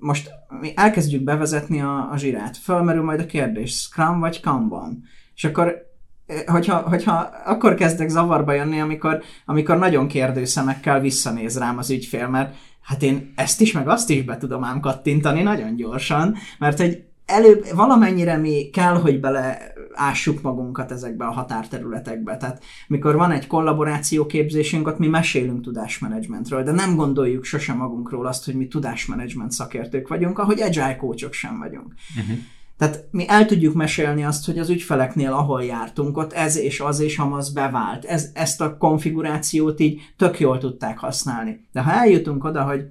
most 0.00 0.30
mi 0.60 0.72
elkezdjük 0.76 1.22
bevezetni 1.22 1.80
a, 1.80 2.10
a 2.10 2.16
zsirát. 2.16 2.56
Fölmerül 2.56 3.02
majd 3.02 3.20
a 3.20 3.26
kérdés, 3.26 3.70
Scrum 3.70 4.20
vagy 4.20 4.40
Kanban? 4.40 5.02
És 5.34 5.44
akkor 5.44 5.91
hogyha, 6.46 6.76
hogyha 6.76 7.30
akkor 7.44 7.74
kezdek 7.74 8.08
zavarba 8.08 8.52
jönni, 8.52 8.80
amikor, 8.80 9.22
amikor 9.46 9.78
nagyon 9.78 10.06
kérdőszemekkel 10.06 11.00
visszanéz 11.00 11.58
rám 11.58 11.78
az 11.78 11.90
ügyfél, 11.90 12.28
mert 12.28 12.54
hát 12.82 13.02
én 13.02 13.32
ezt 13.36 13.60
is, 13.60 13.72
meg 13.72 13.88
azt 13.88 14.10
is 14.10 14.22
be 14.22 14.36
tudom 14.36 14.64
ám 14.64 14.80
kattintani 14.80 15.42
nagyon 15.42 15.76
gyorsan, 15.76 16.36
mert 16.58 16.78
hogy 16.78 17.04
előbb 17.26 17.66
valamennyire 17.74 18.36
mi 18.36 18.70
kell, 18.72 18.94
hogy 18.94 19.20
beleássuk 19.20 20.42
magunkat 20.42 20.92
ezekbe 20.92 21.24
a 21.24 21.30
határterületekbe. 21.30 22.36
Tehát 22.36 22.62
mikor 22.86 23.16
van 23.16 23.30
egy 23.30 23.46
kollaboráció 23.46 24.26
képzésünk, 24.26 24.86
ott 24.86 24.98
mi 24.98 25.08
mesélünk 25.08 25.62
tudásmenedzsmentről, 25.62 26.62
de 26.62 26.72
nem 26.72 26.96
gondoljuk 26.96 27.44
sosem 27.44 27.76
magunkról 27.76 28.26
azt, 28.26 28.44
hogy 28.44 28.54
mi 28.54 28.68
tudásmenedzsment 28.68 29.52
szakértők 29.52 30.08
vagyunk, 30.08 30.38
ahogy 30.38 30.60
agile 30.60 30.96
coachok 30.96 31.32
sem 31.32 31.58
vagyunk. 31.58 31.94
Uh-huh. 32.20 32.38
Tehát 32.76 33.08
mi 33.10 33.28
el 33.28 33.46
tudjuk 33.46 33.74
mesélni 33.74 34.24
azt, 34.24 34.46
hogy 34.46 34.58
az 34.58 34.68
ügyfeleknél, 34.68 35.32
ahol 35.32 35.64
jártunk, 35.64 36.16
ott 36.16 36.32
ez 36.32 36.56
és 36.56 36.80
az 36.80 37.00
és 37.00 37.18
amaz 37.18 37.52
bevált. 37.52 38.04
Ez, 38.04 38.30
ezt 38.34 38.60
a 38.60 38.76
konfigurációt 38.76 39.80
így 39.80 40.00
tök 40.16 40.40
jól 40.40 40.58
tudták 40.58 40.98
használni. 40.98 41.66
De 41.72 41.80
ha 41.80 41.92
eljutunk 41.92 42.44
oda, 42.44 42.62
hogy 42.62 42.84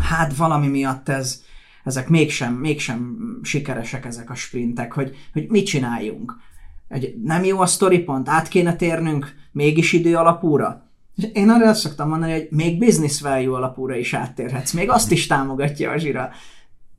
hát 0.00 0.36
valami 0.36 0.66
miatt 0.66 1.08
ez, 1.08 1.42
ezek 1.84 2.08
mégsem, 2.08 2.54
mégsem 2.54 3.16
sikeresek 3.42 4.04
ezek 4.04 4.30
a 4.30 4.34
sprintek, 4.34 4.92
hogy, 4.92 5.16
hogy 5.32 5.46
mit 5.48 5.66
csináljunk. 5.66 6.36
Egy, 6.88 7.14
nem 7.22 7.44
jó 7.44 7.60
a 7.60 7.66
story 7.66 7.98
pont, 7.98 8.28
át 8.28 8.48
kéne 8.48 8.76
térnünk 8.76 9.34
mégis 9.52 9.92
idő 9.92 10.16
alapúra. 10.16 10.90
Én 11.32 11.48
arra 11.48 11.68
azt 11.68 11.80
szoktam 11.80 12.08
mondani, 12.08 12.32
hogy 12.32 12.48
még 12.50 12.78
business 12.78 13.20
value 13.20 13.56
alapúra 13.56 13.96
is 13.96 14.14
áttérhetsz, 14.14 14.72
még 14.72 14.90
azt 14.90 15.12
is 15.12 15.26
támogatja 15.26 15.90
a 15.90 15.96
zsira. 15.96 16.30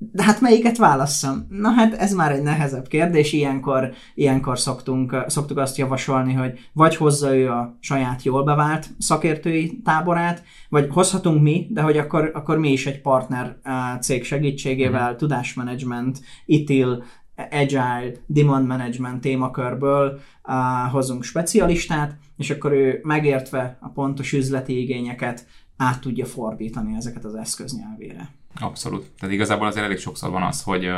De 0.01 0.23
hát 0.23 0.41
melyiket 0.41 0.77
válasszam? 0.77 1.45
Na 1.49 1.69
hát 1.69 1.93
ez 1.93 2.13
már 2.13 2.31
egy 2.31 2.41
nehezebb 2.41 2.87
kérdés, 2.87 3.33
ilyenkor, 3.33 3.93
ilyenkor 4.15 4.59
szoktunk, 4.59 5.23
szoktuk 5.27 5.57
azt 5.57 5.77
javasolni, 5.77 6.33
hogy 6.33 6.59
vagy 6.73 6.95
hozza 6.95 7.35
ő 7.35 7.49
a 7.49 7.77
saját 7.79 8.23
jól 8.23 8.43
bevált 8.43 8.89
szakértői 8.97 9.81
táborát, 9.83 10.43
vagy 10.69 10.87
hozhatunk 10.91 11.41
mi, 11.41 11.67
de 11.69 11.81
hogy 11.81 11.97
akkor, 11.97 12.31
akkor 12.33 12.57
mi 12.57 12.71
is 12.71 12.85
egy 12.85 13.01
partner 13.01 13.57
cég 14.01 14.23
segítségével, 14.23 15.11
mm. 15.11 15.15
tudásmenedzsment, 15.15 16.19
ITIL, 16.45 17.03
Agile, 17.51 18.11
Demand 18.25 18.67
Management 18.67 19.21
témakörből 19.21 20.19
uh, 20.43 20.91
hozunk 20.91 21.23
specialistát, 21.23 22.17
és 22.37 22.49
akkor 22.49 22.71
ő 22.71 22.99
megértve 23.03 23.77
a 23.81 23.89
pontos 23.89 24.33
üzleti 24.33 24.81
igényeket 24.81 25.47
át 25.77 26.01
tudja 26.01 26.25
fordítani 26.25 26.95
ezeket 26.95 27.25
az 27.25 27.35
eszköznyelvére. 27.35 28.38
Abszolút. 28.59 29.09
Tehát 29.19 29.35
igazából 29.35 29.67
azért 29.67 29.85
elég 29.85 29.97
sokszor 29.97 30.29
van 30.29 30.43
az, 30.43 30.61
hogy 30.61 30.91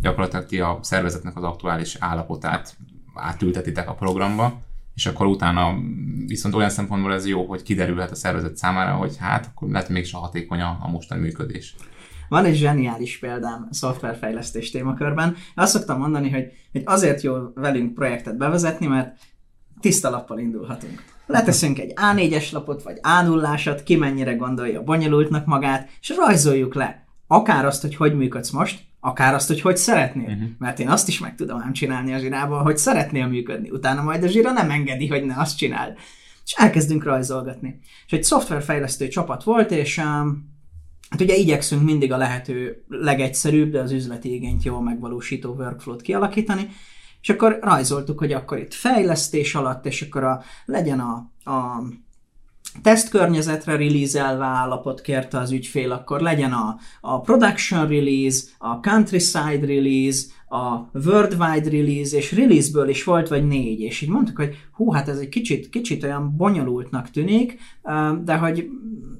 gyakorlatilag 0.00 0.46
ti 0.46 0.60
a 0.60 0.78
szervezetnek 0.82 1.36
az 1.36 1.42
aktuális 1.42 1.96
állapotát 1.98 2.76
átültetitek 3.14 3.88
a 3.88 3.94
programba, 3.94 4.60
és 4.94 5.06
akkor 5.06 5.26
utána 5.26 5.74
viszont 6.26 6.54
olyan 6.54 6.70
szempontból 6.70 7.12
ez 7.12 7.26
jó, 7.26 7.44
hogy 7.44 7.62
kiderülhet 7.62 8.10
a 8.10 8.14
szervezet 8.14 8.56
számára, 8.56 8.94
hogy 8.94 9.16
hát 9.18 9.46
akkor 9.46 9.68
lehet 9.68 9.88
mégis 9.88 10.12
a 10.12 10.18
hatékony 10.18 10.60
a, 10.60 10.78
a 10.80 10.88
mostani 10.88 11.20
működés. 11.20 11.74
Van 12.28 12.44
egy 12.44 12.56
zseniális 12.56 13.18
példám 13.18 13.68
szoftverfejlesztés 13.70 14.70
témakörben. 14.70 15.36
Azt 15.54 15.72
szoktam 15.72 15.98
mondani, 15.98 16.30
hogy, 16.30 16.52
hogy 16.72 16.82
azért 16.84 17.22
jó 17.22 17.34
velünk 17.54 17.94
projektet 17.94 18.36
bevezetni, 18.36 18.86
mert 18.86 19.18
tiszta 19.80 20.10
lappal 20.10 20.38
indulhatunk. 20.38 21.02
Leteszünk 21.26 21.78
egy 21.78 21.92
A4-es 21.96 22.52
lapot, 22.52 22.82
vagy 22.82 22.98
a 23.02 23.22
0 23.22 23.58
ki 23.84 23.96
mennyire 23.96 24.34
gondolja 24.34 24.82
bonyolultnak 24.82 25.46
magát, 25.46 25.88
és 26.00 26.12
rajzoljuk 26.16 26.74
le. 26.74 27.07
Akár 27.30 27.64
azt, 27.64 27.82
hogy 27.82 27.96
hogy 27.96 28.16
működsz 28.16 28.50
most, 28.50 28.80
akár 29.00 29.34
azt, 29.34 29.48
hogy 29.48 29.60
hogy 29.60 29.76
szeretnél. 29.76 30.28
Uh-huh. 30.28 30.48
Mert 30.58 30.78
én 30.78 30.88
azt 30.88 31.08
is 31.08 31.18
meg 31.18 31.34
tudom 31.34 31.60
ám 31.60 31.72
csinálni 31.72 32.14
a 32.14 32.18
zsirával, 32.18 32.62
hogy 32.62 32.78
szeretnél 32.78 33.26
működni. 33.26 33.70
Utána 33.70 34.02
majd 34.02 34.22
a 34.22 34.26
zsira 34.26 34.52
nem 34.52 34.70
engedi, 34.70 35.08
hogy 35.08 35.24
ne 35.24 35.34
azt 35.36 35.56
csináld. 35.56 35.96
És 36.44 36.52
elkezdünk 36.56 37.04
rajzolgatni. 37.04 37.80
És 38.06 38.12
egy 38.12 38.24
szoftverfejlesztő 38.24 39.08
csapat 39.08 39.42
volt, 39.42 39.70
és 39.70 39.98
um, 39.98 40.56
hát 41.10 41.20
ugye 41.20 41.34
igyekszünk 41.34 41.82
mindig 41.82 42.12
a 42.12 42.16
lehető 42.16 42.84
legegyszerűbb, 42.88 43.70
de 43.70 43.80
az 43.80 43.92
üzleti 43.92 44.34
igényt 44.34 44.62
jól 44.62 44.82
megvalósító 44.82 45.52
workflow-t 45.52 46.02
kialakítani, 46.02 46.68
és 47.20 47.28
akkor 47.28 47.58
rajzoltuk, 47.62 48.18
hogy 48.18 48.32
akkor 48.32 48.58
itt 48.58 48.74
fejlesztés 48.74 49.54
alatt, 49.54 49.86
és 49.86 50.02
akkor 50.02 50.24
a, 50.24 50.42
legyen 50.64 51.00
a, 51.00 51.30
a 51.50 51.82
tesztkörnyezetre 52.82 53.76
release-elve 53.76 54.44
állapot 54.44 55.00
kérte 55.00 55.38
az 55.38 55.50
ügyfél, 55.50 55.92
akkor 55.92 56.20
legyen 56.20 56.52
a, 56.52 56.76
a 57.00 57.20
production 57.20 57.88
release, 57.88 58.44
a 58.58 58.80
countryside 58.80 59.66
release, 59.66 60.26
a 60.48 60.90
worldwide 61.06 61.70
release, 61.70 62.16
és 62.16 62.32
release-ből 62.32 62.88
is 62.88 63.04
volt 63.04 63.28
vagy 63.28 63.46
négy, 63.46 63.80
és 63.80 64.00
így 64.00 64.08
mondtuk, 64.08 64.36
hogy 64.36 64.56
hú, 64.72 64.90
hát 64.90 65.08
ez 65.08 65.18
egy 65.18 65.28
kicsit, 65.28 65.68
kicsit 65.68 66.04
olyan 66.04 66.36
bonyolultnak 66.36 67.10
tűnik, 67.10 67.58
de 68.24 68.36
hogy 68.36 68.68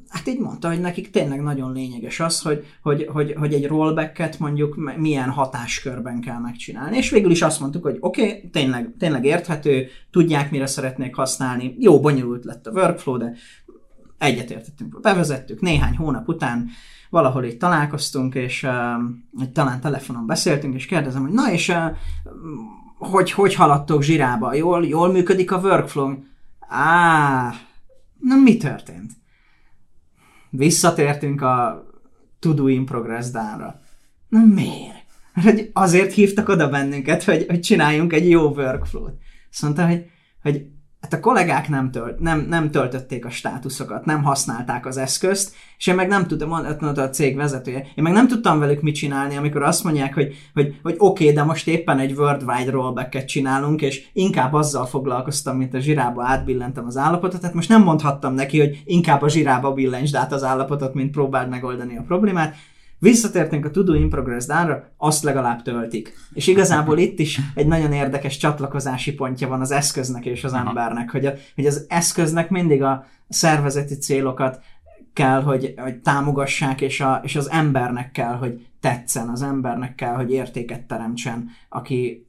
hát 0.08 0.26
így 0.28 0.38
mondta, 0.38 0.68
hogy 0.68 0.80
nekik 0.80 1.10
tényleg 1.10 1.42
nagyon 1.42 1.72
lényeges 1.72 2.20
az, 2.20 2.40
hogy, 2.40 2.66
hogy, 2.82 3.06
hogy, 3.12 3.34
hogy 3.38 3.54
egy 3.54 3.66
rollbacket 3.66 4.38
mondjuk 4.38 4.96
milyen 4.96 5.30
hatáskörben 5.30 6.20
kell 6.20 6.38
megcsinálni. 6.38 6.96
És 6.96 7.10
végül 7.10 7.30
is 7.30 7.42
azt 7.42 7.60
mondtuk, 7.60 7.82
hogy 7.82 7.96
oké, 8.00 8.22
okay, 8.22 8.50
tényleg, 8.50 8.94
tényleg 8.98 9.24
érthető, 9.24 9.86
tudják, 10.10 10.50
mire 10.50 10.66
szeretnék 10.66 11.14
használni, 11.14 11.76
jó, 11.78 12.00
bonyolult 12.00 12.44
lett 12.44 12.66
a 12.66 12.70
workflow, 12.70 13.16
de 13.16 13.34
egyetértettünk, 14.18 15.00
bevezettük, 15.00 15.60
néhány 15.60 15.96
hónap 15.96 16.28
után 16.28 16.68
valahol 17.10 17.44
itt 17.44 17.58
találkoztunk, 17.58 18.34
és 18.34 18.62
uh, 18.62 19.52
talán 19.52 19.80
telefonon 19.80 20.26
beszéltünk, 20.26 20.74
és 20.74 20.86
kérdezem, 20.86 21.22
hogy 21.22 21.32
na 21.32 21.52
és 21.52 21.68
uh, 21.68 21.76
hogy, 22.98 23.30
hogy 23.30 23.54
haladtok 23.54 24.02
zsirába? 24.02 24.54
Jól, 24.54 24.86
jól 24.86 25.12
működik 25.12 25.52
a 25.52 25.58
workflow? 25.58 26.14
Á, 26.68 27.54
na 28.18 28.36
mi 28.36 28.56
történt? 28.56 29.12
Visszatértünk 30.50 31.42
a 31.42 31.86
To 32.38 32.52
Do 32.52 32.66
in 32.66 32.84
Progress 32.84 33.30
dánra. 33.30 33.80
Na 34.28 34.44
miért? 34.44 35.06
Hogy 35.42 35.70
azért 35.72 36.12
hívtak 36.12 36.48
oda 36.48 36.68
bennünket, 36.68 37.24
hogy, 37.24 37.46
hogy 37.48 37.60
csináljunk 37.60 38.12
egy 38.12 38.28
jó 38.28 38.48
workflow-t. 38.48 39.14
Azt 39.50 39.62
mondta, 39.62 39.86
hogy, 39.86 40.04
hogy 40.42 40.66
hát 41.00 41.12
a 41.12 41.20
kollégák 41.20 41.68
nem, 41.68 41.90
tölt, 41.90 42.18
nem, 42.18 42.46
nem 42.48 42.70
töltötték 42.70 43.24
a 43.24 43.30
státuszokat, 43.30 44.04
nem 44.04 44.22
használták 44.22 44.86
az 44.86 44.96
eszközt, 44.96 45.54
és 45.78 45.86
én 45.86 45.94
meg 45.94 46.08
nem 46.08 46.26
tudtam, 46.26 46.48
mondta 46.48 47.02
a 47.02 47.10
cég 47.10 47.36
vezetője, 47.36 47.78
én 47.78 48.04
meg 48.04 48.12
nem 48.12 48.28
tudtam 48.28 48.58
velük 48.58 48.80
mit 48.80 48.94
csinálni, 48.94 49.36
amikor 49.36 49.62
azt 49.62 49.84
mondják, 49.84 50.14
hogy, 50.14 50.34
hogy, 50.54 50.78
hogy 50.82 50.94
oké, 50.98 51.22
okay, 51.22 51.34
de 51.34 51.42
most 51.42 51.68
éppen 51.68 51.98
egy 51.98 52.12
worldwide 52.12 52.70
rollback 52.70 53.24
csinálunk, 53.24 53.82
és 53.82 54.08
inkább 54.12 54.52
azzal 54.52 54.86
foglalkoztam, 54.86 55.56
mint 55.56 55.74
a 55.74 55.78
zsirába 55.78 56.24
átbillentem 56.24 56.86
az 56.86 56.96
állapotot, 56.96 57.40
tehát 57.40 57.54
most 57.54 57.68
nem 57.68 57.82
mondhattam 57.82 58.34
neki, 58.34 58.58
hogy 58.58 58.82
inkább 58.84 59.22
a 59.22 59.28
zsirába 59.28 59.72
billentsd 59.72 60.14
át 60.14 60.32
az 60.32 60.44
állapotot, 60.44 60.94
mint 60.94 61.10
próbáld 61.10 61.48
megoldani 61.48 61.96
a 61.96 62.04
problémát, 62.06 62.54
Visszatértünk 62.98 63.64
a 63.64 63.70
To 63.70 63.94
in 63.94 64.08
Progress 64.08 64.46
dánra, 64.46 64.92
azt 64.96 65.22
legalább 65.22 65.62
töltik. 65.62 66.14
És 66.32 66.46
igazából 66.46 66.98
itt 67.08 67.18
is 67.18 67.40
egy 67.54 67.66
nagyon 67.66 67.92
érdekes 67.92 68.36
csatlakozási 68.36 69.12
pontja 69.12 69.48
van 69.48 69.60
az 69.60 69.70
eszköznek 69.70 70.26
és 70.26 70.44
az 70.44 70.52
embernek, 70.52 71.10
hogy, 71.10 71.26
a, 71.26 71.32
hogy 71.54 71.66
az 71.66 71.86
eszköznek 71.88 72.50
mindig 72.50 72.82
a 72.82 73.06
szervezeti 73.28 73.94
célokat 73.94 74.60
kell, 75.12 75.42
hogy, 75.42 75.74
hogy 75.76 75.96
támogassák, 75.96 76.80
és, 76.80 77.00
a, 77.00 77.20
és 77.24 77.36
az 77.36 77.50
embernek 77.50 78.10
kell, 78.10 78.34
hogy 78.36 78.66
tetszen, 78.80 79.28
az 79.28 79.42
embernek 79.42 79.94
kell, 79.94 80.14
hogy 80.14 80.30
értéket 80.30 80.82
teremtsen, 80.82 81.48
aki 81.68 82.28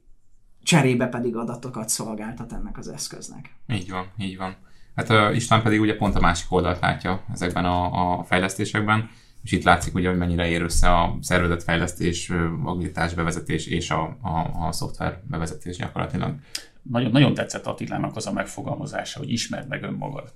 cserébe 0.62 1.06
pedig 1.06 1.36
adatokat 1.36 1.88
szolgáltat 1.88 2.52
ennek 2.52 2.78
az 2.78 2.88
eszköznek. 2.88 3.54
Így 3.68 3.90
van, 3.90 4.06
így 4.18 4.36
van. 4.36 4.56
Hát 4.94 5.10
uh, 5.10 5.36
István 5.36 5.62
pedig 5.62 5.80
ugye 5.80 5.96
pont 5.96 6.14
a 6.14 6.20
másik 6.20 6.52
oldalt 6.52 6.80
látja 6.80 7.24
ezekben 7.32 7.64
a, 7.64 8.18
a 8.18 8.24
fejlesztésekben, 8.24 9.10
és 9.42 9.52
itt 9.52 9.62
látszik 9.62 9.94
ugye, 9.94 10.08
hogy 10.08 10.18
mennyire 10.18 10.48
ér 10.48 10.62
össze 10.62 10.90
a 10.90 11.16
szervezetfejlesztés, 11.20 12.32
agilitás 12.64 13.14
bevezetés 13.14 13.66
és 13.66 13.90
a, 13.90 14.16
a, 14.22 14.66
a 14.66 14.72
szoftver 14.72 15.20
bevezetés 15.28 15.76
gyakorlatilag. 15.76 16.34
Nagyon, 16.82 17.10
nagyon 17.10 17.34
tetszett 17.34 17.66
Attilának 17.66 18.16
az 18.16 18.26
a 18.26 18.32
megfogalmazása, 18.32 19.18
hogy 19.18 19.30
ismerd 19.30 19.68
meg 19.68 19.82
önmagad. 19.82 20.34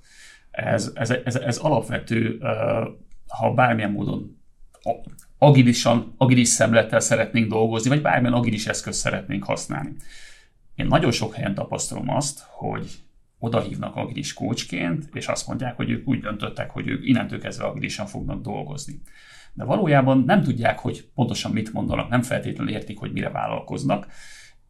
Ez, 0.51 0.91
ez, 0.93 1.09
ez, 1.09 1.35
ez 1.35 1.57
alapvető, 1.57 2.39
ha 3.27 3.53
bármilyen 3.53 3.91
módon 3.91 4.37
agilisan, 5.37 6.13
agilis 6.17 6.47
szemlettel 6.47 6.99
szeretnénk 6.99 7.49
dolgozni, 7.49 7.89
vagy 7.89 8.01
bármilyen 8.01 8.33
agilis 8.33 8.67
eszközt 8.67 8.99
szeretnénk 8.99 9.43
használni. 9.43 9.95
Én 10.75 10.85
nagyon 10.85 11.11
sok 11.11 11.33
helyen 11.33 11.53
tapasztalom 11.53 12.09
azt, 12.09 12.39
hogy 12.47 13.04
odahívnak 13.45 13.95
agilis 13.95 14.33
coachként, 14.33 15.09
és 15.13 15.27
azt 15.27 15.47
mondják, 15.47 15.75
hogy 15.75 15.89
ők 15.89 16.07
úgy 16.07 16.19
döntöttek, 16.19 16.69
hogy 16.69 16.87
ők 16.87 17.07
innentől 17.07 17.39
kezdve 17.39 17.65
agilisan 17.65 18.05
fognak 18.05 18.41
dolgozni. 18.41 19.01
De 19.53 19.63
valójában 19.63 20.23
nem 20.25 20.41
tudják, 20.41 20.79
hogy 20.79 21.07
pontosan 21.15 21.51
mit 21.51 21.73
mondanak, 21.73 22.09
nem 22.09 22.21
feltétlenül 22.21 22.73
értik, 22.73 22.97
hogy 22.97 23.11
mire 23.11 23.29
vállalkoznak, 23.29 24.07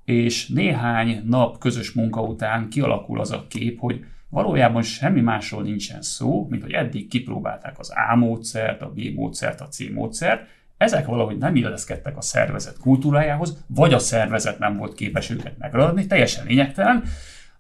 és 0.05 0.48
néhány 0.48 1.22
nap 1.25 1.58
közös 1.58 1.91
munka 1.91 2.22
után 2.22 2.70
kialakul 2.70 3.20
az 3.20 3.32
a 3.32 3.46
kép, 3.50 3.79
hogy 3.79 4.05
valójában 4.29 4.82
semmi 4.82 5.22
másról 5.22 5.62
nincsen 5.62 6.01
szó, 6.01 6.48
mint 6.50 6.62
hogy 6.62 6.72
eddig 6.72 7.08
kipróbálták 7.08 7.79
az 7.79 7.91
A 8.12 8.15
módszert, 8.15 8.82
a 8.82 8.91
B 8.91 9.00
módszert, 9.15 9.62
a 9.62 9.67
C 9.67 9.89
módszert, 9.94 10.48
ezek 10.77 11.05
valahogy 11.05 11.38
nem 11.38 11.55
illeszkedtek 11.55 12.17
a 12.17 12.22
szervezet 12.22 12.77
kultúrájához, 12.77 13.65
vagy 13.67 13.94
a 13.94 14.00
szervezet 14.00 14.60
nem 14.60 14.77
volt 14.77 14.94
képes 14.94 15.29
őket 15.29 15.58
megragadni, 15.58 16.05
teljesen 16.05 16.46
lényegtelen, 16.46 17.03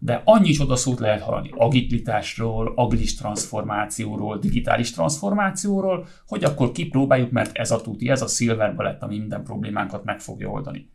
de 0.05 0.21
annyi 0.23 0.51
csodaszót 0.51 0.99
lehet 0.99 1.21
hallani 1.21 1.49
agilitásról, 1.55 2.73
agilis 2.75 3.15
transformációról, 3.15 4.37
digitális 4.37 4.91
transformációról, 4.91 6.07
hogy 6.27 6.43
akkor 6.43 6.71
kipróbáljuk, 6.71 7.31
mert 7.31 7.57
ez 7.57 7.71
a 7.71 7.81
tuti, 7.81 8.09
ez 8.09 8.21
a 8.21 8.27
silver 8.27 8.75
balett, 8.75 9.01
ami 9.01 9.17
minden 9.17 9.43
problémánkat 9.43 10.03
meg 10.03 10.19
fogja 10.19 10.49
oldani. 10.49 10.89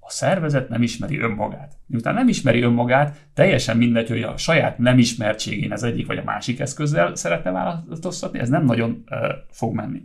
A 0.00 0.10
szervezet 0.10 0.68
nem 0.68 0.82
ismeri 0.82 1.18
önmagát. 1.18 1.74
Miután 1.86 2.14
nem 2.14 2.28
ismeri 2.28 2.60
önmagát, 2.60 3.16
teljesen 3.34 3.76
mindegy, 3.76 4.08
hogy 4.08 4.22
a 4.22 4.36
saját 4.36 4.78
nem 4.78 4.98
ismertségén 4.98 5.72
az 5.72 5.82
egyik 5.82 6.06
vagy 6.06 6.18
a 6.18 6.24
másik 6.24 6.60
eszközzel 6.60 7.14
szeretne 7.14 7.50
változtatni, 7.50 8.38
ez 8.38 8.48
nem 8.48 8.64
nagyon 8.64 9.04
uh, 9.10 9.18
fog 9.50 9.74
menni. 9.74 10.02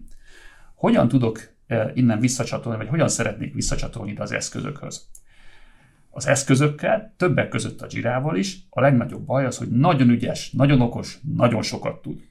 Hogyan 0.75 1.07
tudok 1.07 1.39
uh, 1.69 1.91
innen 1.93 2.19
visszacsatolni, 2.19 2.77
vagy 2.77 2.89
hogyan 2.89 3.09
szeretnék 3.09 3.53
visszacsatolni 3.53 4.11
ide 4.11 4.21
az 4.21 4.31
eszközökhöz? 4.31 5.09
Az 6.15 6.27
eszközökkel, 6.27 7.13
többek 7.17 7.49
között 7.49 7.81
a 7.81 7.87
girával 7.87 8.37
is, 8.37 8.57
a 8.69 8.81
legnagyobb 8.81 9.25
baj 9.25 9.45
az, 9.45 9.57
hogy 9.57 9.69
nagyon 9.69 10.09
ügyes, 10.09 10.51
nagyon 10.51 10.81
okos, 10.81 11.17
nagyon 11.35 11.61
sokat 11.61 12.01
tud. 12.01 12.21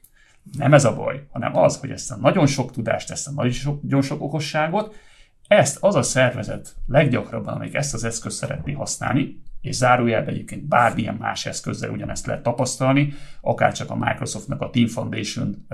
Nem 0.57 0.73
ez 0.73 0.85
a 0.85 0.95
baj, 0.95 1.27
hanem 1.31 1.57
az, 1.57 1.79
hogy 1.79 1.89
ezt 1.89 2.11
a 2.11 2.17
nagyon 2.17 2.45
sok 2.45 2.71
tudást, 2.71 3.11
ezt 3.11 3.27
a 3.27 3.31
nagyon 3.31 3.51
sok, 3.51 3.81
nagyon 3.81 4.01
sok 4.01 4.21
okosságot, 4.21 4.95
ezt 5.47 5.77
az 5.81 5.95
a 5.95 6.01
szervezet 6.01 6.75
leggyakrabban, 6.87 7.53
amelyik 7.53 7.73
ezt 7.73 7.93
az 7.93 8.03
eszközt 8.03 8.37
szeretné 8.37 8.71
használni, 8.71 9.41
és 9.61 9.75
zárójelben 9.75 10.33
egyébként 10.33 10.67
bármilyen 10.67 11.15
más 11.15 11.45
eszközzel 11.45 11.89
ugyanezt 11.89 12.25
lehet 12.25 12.43
tapasztalni, 12.43 13.13
akár 13.41 13.73
csak 13.73 13.89
a 13.89 13.95
Microsoftnak 13.95 14.61
a 14.61 14.69
Team 14.69 14.87
Foundation 14.87 15.67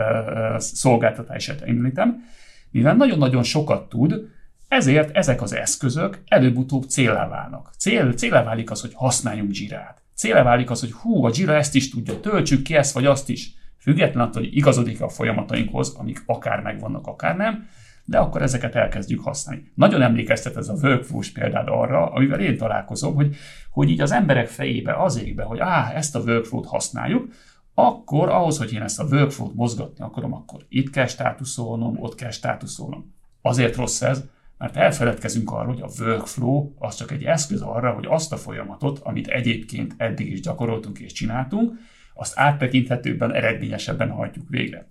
szolgáltatását 0.57 1.61
említem, 1.61 2.23
mivel 2.71 2.95
nagyon-nagyon 2.95 3.43
sokat 3.43 3.89
tud, 3.89 4.29
ezért 4.69 5.15
ezek 5.15 5.41
az 5.41 5.55
eszközök 5.55 6.21
előbb-utóbb 6.27 6.83
célá 6.83 7.27
válnak. 7.27 7.71
Cél, 7.77 8.13
célá 8.13 8.43
válik 8.43 8.71
az, 8.71 8.81
hogy 8.81 8.93
használjunk 8.93 9.55
Jira-t. 9.55 10.01
Célá 10.15 10.43
válik 10.43 10.69
az, 10.69 10.79
hogy 10.79 10.91
hú, 10.91 11.25
a 11.25 11.31
Jira 11.33 11.53
ezt 11.53 11.75
is 11.75 11.89
tudja, 11.89 12.19
töltsük 12.19 12.61
ki 12.61 12.75
ezt 12.75 12.93
vagy 12.93 13.05
azt 13.05 13.29
is. 13.29 13.53
Független 13.77 14.27
attól, 14.27 14.41
hogy 14.41 14.55
igazodik 14.55 15.01
a 15.01 15.09
folyamatainkhoz, 15.09 15.95
amik 15.97 16.23
akár 16.25 16.61
megvannak, 16.61 17.07
akár 17.07 17.35
nem, 17.35 17.67
de 18.05 18.17
akkor 18.17 18.41
ezeket 18.41 18.75
elkezdjük 18.75 19.23
használni. 19.23 19.71
Nagyon 19.75 20.01
emlékeztet 20.01 20.57
ez 20.57 20.67
a 20.67 20.77
workflow 20.81 21.21
példád 21.33 21.67
arra, 21.67 22.11
amivel 22.11 22.39
én 22.39 22.57
találkozom, 22.57 23.15
hogy, 23.15 23.35
hogy 23.71 23.89
így 23.89 24.01
az 24.01 24.11
emberek 24.11 24.47
fejébe 24.47 25.03
az 25.03 25.17
égbe, 25.17 25.43
hogy 25.43 25.59
á, 25.59 25.91
ezt 25.93 26.15
a 26.15 26.19
workflow-t 26.19 26.65
használjuk, 26.65 27.33
akkor 27.73 28.29
ahhoz, 28.29 28.57
hogy 28.57 28.73
én 28.73 28.81
ezt 28.81 28.99
a 28.99 29.05
workflow-t 29.11 29.55
mozgatni 29.55 30.03
akarom, 30.03 30.33
akkor 30.33 30.65
itt 30.69 30.89
kell 30.89 31.07
státuszolnom, 31.07 31.97
ott 31.99 32.15
kell 32.15 32.31
státuszolnom. 32.31 33.13
Azért 33.41 33.75
rossz 33.75 34.01
ez, 34.01 34.23
mert 34.59 34.77
elfeledkezünk 34.77 35.51
arról, 35.51 35.73
hogy 35.73 35.81
a 35.81 36.03
workflow 36.03 36.71
az 36.77 36.95
csak 36.95 37.11
egy 37.11 37.23
eszköz 37.23 37.61
arra, 37.61 37.91
hogy 37.91 38.05
azt 38.07 38.33
a 38.33 38.37
folyamatot, 38.37 38.99
amit 39.03 39.27
egyébként 39.27 39.93
eddig 39.97 40.31
is 40.31 40.41
gyakoroltunk 40.41 40.99
és 40.99 41.11
csináltunk, 41.11 41.73
azt 42.13 42.33
áttekinthetőbben, 42.35 43.33
eredményesebben 43.33 44.09
hajtjuk 44.09 44.49
végre. 44.49 44.87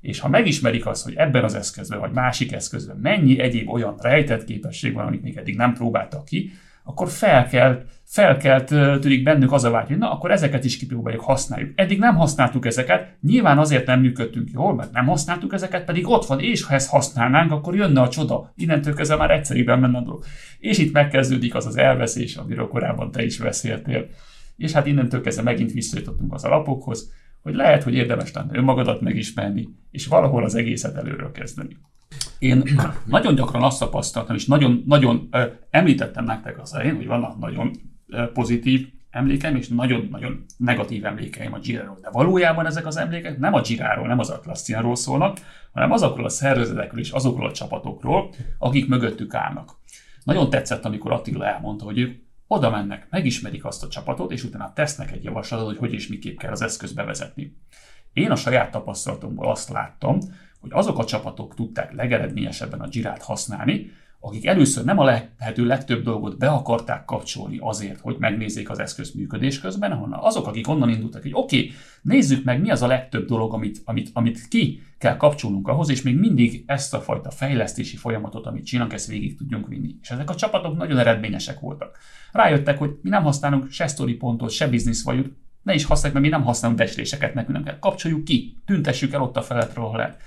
És 0.00 0.20
ha 0.20 0.28
megismerik 0.28 0.86
azt, 0.86 1.04
hogy 1.04 1.14
ebben 1.14 1.44
az 1.44 1.54
eszközben, 1.54 2.00
vagy 2.00 2.12
másik 2.12 2.52
eszközben 2.52 2.96
mennyi 2.96 3.38
egyéb 3.38 3.68
olyan 3.68 3.96
rejtett 4.00 4.44
képesség 4.44 4.92
van, 4.92 5.06
amit 5.06 5.22
még 5.22 5.36
eddig 5.36 5.56
nem 5.56 5.72
próbáltak 5.72 6.24
ki, 6.24 6.50
akkor 6.84 7.08
felkelt, 7.08 7.84
felkelt 8.08 8.66
tűnik 9.00 9.22
bennük 9.22 9.52
az 9.52 9.64
a 9.64 9.70
vágy, 9.70 9.88
hogy 9.88 9.98
na, 9.98 10.10
akkor 10.10 10.30
ezeket 10.30 10.64
is 10.64 10.76
kipróbáljuk, 10.76 11.22
használjuk. 11.22 11.70
Eddig 11.74 11.98
nem 11.98 12.16
használtuk 12.16 12.66
ezeket, 12.66 13.16
nyilván 13.20 13.58
azért 13.58 13.86
nem 13.86 14.00
működtünk 14.00 14.50
jól, 14.52 14.74
mert 14.74 14.92
nem 14.92 15.06
használtuk 15.06 15.52
ezeket, 15.52 15.84
pedig 15.84 16.08
ott 16.08 16.26
van, 16.26 16.40
és 16.40 16.62
ha 16.62 16.74
ezt 16.74 16.90
használnánk, 16.90 17.52
akkor 17.52 17.74
jönne 17.74 18.00
a 18.00 18.08
csoda. 18.08 18.52
Innentől 18.56 18.94
kezdve 18.94 19.16
már 19.16 19.30
egyszerűen 19.30 19.78
menne 19.78 19.98
a 19.98 20.02
dolog. 20.02 20.24
És 20.58 20.78
itt 20.78 20.92
megkezdődik 20.92 21.54
az 21.54 21.66
az 21.66 21.76
elveszés, 21.76 22.36
amiről 22.36 22.68
korábban 22.68 23.10
te 23.10 23.24
is 23.24 23.38
beszéltél. 23.38 24.06
És 24.56 24.72
hát 24.72 24.86
innentől 24.86 25.20
kezdve 25.20 25.42
megint 25.42 25.72
visszajutottunk 25.72 26.32
az 26.32 26.44
alapokhoz, 26.44 27.12
hogy 27.42 27.54
lehet, 27.54 27.82
hogy 27.82 27.94
érdemes 27.94 28.32
lenne 28.32 28.58
önmagadat 28.58 29.00
megismerni, 29.00 29.68
és 29.90 30.06
valahol 30.06 30.44
az 30.44 30.54
egészet 30.54 30.96
előről 30.96 31.32
kezdeni. 31.32 31.76
Én 32.38 32.62
nagyon 33.04 33.34
gyakran 33.34 33.62
azt 33.62 33.78
tapasztaltam, 33.78 34.36
és 34.36 34.46
nagyon, 34.46 34.82
nagyon 34.86 35.28
ö, 35.30 35.42
említettem 35.70 36.24
nektek 36.24 36.60
az 36.60 36.74
elején, 36.74 36.96
hogy 36.96 37.06
vannak 37.06 37.38
nagyon 37.38 37.70
pozitív 38.32 38.88
emlékeim, 39.10 39.56
és 39.56 39.68
nagyon-nagyon 39.68 40.44
negatív 40.56 41.04
emlékeim 41.04 41.52
a 41.52 41.58
Giráról. 41.58 41.98
De 42.02 42.10
valójában 42.10 42.66
ezek 42.66 42.86
az 42.86 42.96
emlékek 42.96 43.38
nem 43.38 43.54
a 43.54 43.60
Giráról, 43.60 44.06
nem 44.06 44.18
az 44.18 44.30
Atlassianról 44.30 44.96
szólnak, 44.96 45.38
hanem 45.72 45.92
azokról 45.92 46.24
a 46.24 46.28
szervezetekről 46.28 47.00
és 47.00 47.10
azokról 47.10 47.46
a 47.46 47.52
csapatokról, 47.52 48.34
akik 48.58 48.88
mögöttük 48.88 49.34
állnak. 49.34 49.70
Nagyon 50.24 50.50
tetszett, 50.50 50.84
amikor 50.84 51.12
Attila 51.12 51.46
elmondta, 51.46 51.84
hogy 51.84 51.98
ők 51.98 52.16
oda 52.46 52.70
mennek, 52.70 53.06
megismerik 53.10 53.64
azt 53.64 53.84
a 53.84 53.88
csapatot, 53.88 54.32
és 54.32 54.44
utána 54.44 54.72
tesznek 54.72 55.12
egy 55.12 55.24
javaslatot, 55.24 55.66
hogy 55.66 55.76
hogy 55.76 55.92
és 55.92 56.08
miképp 56.08 56.38
kell 56.38 56.52
az 56.52 56.62
eszközt 56.62 56.94
bevezetni. 56.94 57.56
Én 58.12 58.30
a 58.30 58.36
saját 58.36 58.70
tapasztalatomból 58.70 59.50
azt 59.50 59.68
láttam, 59.68 60.18
hogy 60.60 60.70
azok 60.72 60.98
a 60.98 61.04
csapatok 61.04 61.54
tudták 61.54 61.92
legeredményesebben 61.92 62.80
a 62.80 62.88
Girát 62.88 63.22
használni, 63.22 63.90
akik 64.28 64.46
először 64.46 64.84
nem 64.84 64.98
a 64.98 65.04
lehető 65.04 65.66
legtöbb 65.66 66.02
dolgot 66.02 66.38
be 66.38 66.48
akarták 66.48 67.04
kapcsolni 67.04 67.58
azért, 67.60 68.00
hogy 68.00 68.16
megnézzék 68.18 68.70
az 68.70 68.78
eszköz 68.78 69.14
működés 69.14 69.60
közben, 69.60 69.92
hanem 69.92 70.24
azok, 70.24 70.46
akik 70.46 70.68
onnan 70.68 70.88
indultak, 70.88 71.22
hogy 71.22 71.30
oké, 71.34 71.56
okay, 71.56 71.72
nézzük 72.02 72.44
meg, 72.44 72.60
mi 72.60 72.70
az 72.70 72.82
a 72.82 72.86
legtöbb 72.86 73.26
dolog, 73.26 73.54
amit, 73.54 73.80
amit, 73.84 74.10
amit 74.12 74.48
ki 74.48 74.82
kell 74.98 75.16
kapcsolnunk 75.16 75.68
ahhoz, 75.68 75.90
és 75.90 76.02
még 76.02 76.18
mindig 76.18 76.64
ezt 76.66 76.94
a 76.94 77.00
fajta 77.00 77.30
fejlesztési 77.30 77.96
folyamatot, 77.96 78.46
amit 78.46 78.66
csinálunk, 78.66 78.92
ezt 78.92 79.08
végig 79.08 79.36
tudjunk 79.36 79.68
vinni. 79.68 79.94
És 80.02 80.10
ezek 80.10 80.30
a 80.30 80.34
csapatok 80.34 80.76
nagyon 80.76 80.98
eredményesek 80.98 81.60
voltak. 81.60 81.98
Rájöttek, 82.32 82.78
hogy 82.78 82.98
mi 83.02 83.08
nem 83.08 83.22
használunk 83.22 83.70
se 83.70 83.86
story 83.86 84.14
pontot, 84.14 84.50
se 84.50 84.68
business 84.68 85.02
vagyut, 85.02 85.36
ne 85.62 85.74
is 85.74 85.84
használjuk, 85.84 86.20
mert 86.20 86.32
mi 86.32 86.38
nem 86.38 86.46
használunk 86.46 86.78
becsléseket, 86.78 87.34
nekünk 87.34 87.52
nem 87.52 87.64
kell. 87.64 87.78
Kapcsoljuk 87.78 88.24
ki, 88.24 88.56
tüntessük 88.66 89.12
el 89.12 89.22
ott 89.22 89.36
a 89.36 89.42
feletről, 89.42 89.84
ahol 89.84 89.96
lehet. 89.96 90.20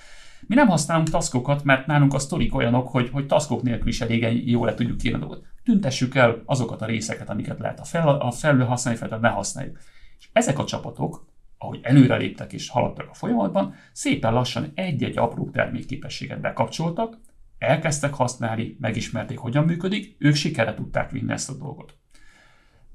Mi 0.48 0.56
nem 0.56 0.68
használunk 0.68 1.10
taskokat, 1.10 1.64
mert 1.64 1.86
nálunk 1.86 2.14
a 2.14 2.20
sztorik 2.20 2.56
olyanok, 2.56 2.88
hogy, 2.88 3.10
hogy 3.10 3.26
taskok 3.26 3.62
nélkül 3.62 3.88
is 3.88 4.02
elég 4.02 4.50
jól 4.50 4.66
le 4.66 4.74
tudjuk 4.74 5.04
írni 5.04 5.18
a 5.18 5.20
dolgot. 5.20 5.46
Tüntessük 5.64 6.16
el 6.16 6.42
azokat 6.46 6.82
a 6.82 6.86
részeket, 6.86 7.30
amiket 7.30 7.60
lehet 7.60 7.80
a, 7.80 7.84
fel, 7.84 8.10
a 8.10 8.32
felül 8.32 8.66
használni, 8.66 9.00
fel, 9.00 9.20
ne 9.20 9.30
használjuk. 9.30 9.78
És 10.20 10.30
ezek 10.34 10.60
a 10.60 10.66
csapatok, 10.66 11.26
ahogy 11.58 11.80
előreléptek 11.84 12.54
és 12.54 12.70
haladtak 12.70 13.10
a 13.10 13.14
folyamatban, 13.14 13.74
szépen 13.92 14.34
lassan 14.34 14.72
egy-egy 14.76 15.18
apró 15.18 15.50
termékképességet 15.50 16.42
bekapcsoltak, 16.42 17.18
elkezdtek 17.58 18.14
használni, 18.14 18.78
megismerték, 18.80 19.38
hogyan 19.38 19.66
működik, 19.66 20.16
ők 20.20 20.36
sikerre 20.36 20.74
tudták 20.74 21.12
vinni 21.12 21.32
ezt 21.32 21.50
a 21.50 21.58
dolgot 21.58 22.01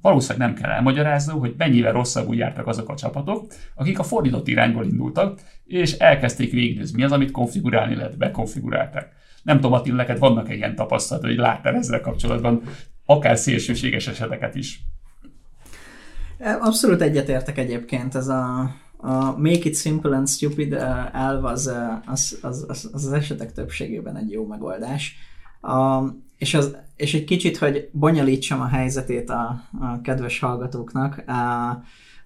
valószínűleg 0.00 0.48
nem 0.48 0.56
kell 0.56 0.70
elmagyaráznom, 0.70 1.38
hogy 1.38 1.54
mennyivel 1.56 1.92
rosszabbul 1.92 2.37
jártak 2.37 2.66
azok 2.66 2.88
a 2.88 2.94
csapatok, 2.94 3.46
akik 3.74 3.98
a 3.98 4.02
fordított 4.02 4.48
irányból 4.48 4.85
indultak, 4.85 5.40
és 5.64 5.92
elkezdték 5.92 6.52
végignézni, 6.52 6.96
mi 6.96 7.04
az, 7.04 7.12
amit 7.12 7.30
konfigurálni 7.30 7.94
lehet, 7.94 8.18
bekonfigurálták. 8.18 9.12
Nem 9.42 9.56
tudom, 9.56 9.72
Attila, 9.72 9.96
neked 9.96 10.18
vannak-e 10.18 10.54
ilyen 10.54 10.74
tapasztalat, 10.74 11.24
hogy 11.24 11.37
láttál 11.37 11.74
ezzel 11.74 12.00
kapcsolatban 12.00 12.62
akár 13.04 13.37
szélsőséges 13.37 14.06
eseteket 14.09 14.54
is? 14.54 14.80
Abszolút 16.61 17.00
egyetértek 17.00 17.59
egyébként, 17.59 18.14
ez 18.14 18.28
a, 18.28 18.74
a 18.96 19.37
make 19.38 19.68
it 19.68 19.76
simple 19.76 20.16
and 20.16 20.28
stupid 20.28 20.72
elv 21.12 21.44
az 21.44 21.72
az, 22.06 22.38
az, 22.42 22.64
az, 22.68 22.88
az, 22.92 23.04
az 23.04 23.12
esetek 23.12 23.52
többségében 23.52 24.16
egy 24.16 24.30
jó 24.30 24.46
megoldás. 24.46 25.16
A, 25.61 26.03
és, 26.37 26.55
az, 26.55 26.77
és 26.97 27.14
egy 27.14 27.25
kicsit, 27.25 27.57
hogy 27.57 27.88
bonyolítsam 27.92 28.61
a 28.61 28.66
helyzetét 28.66 29.31
a, 29.31 29.62
a 29.81 30.01
kedves 30.03 30.38
hallgatóknak, 30.38 31.23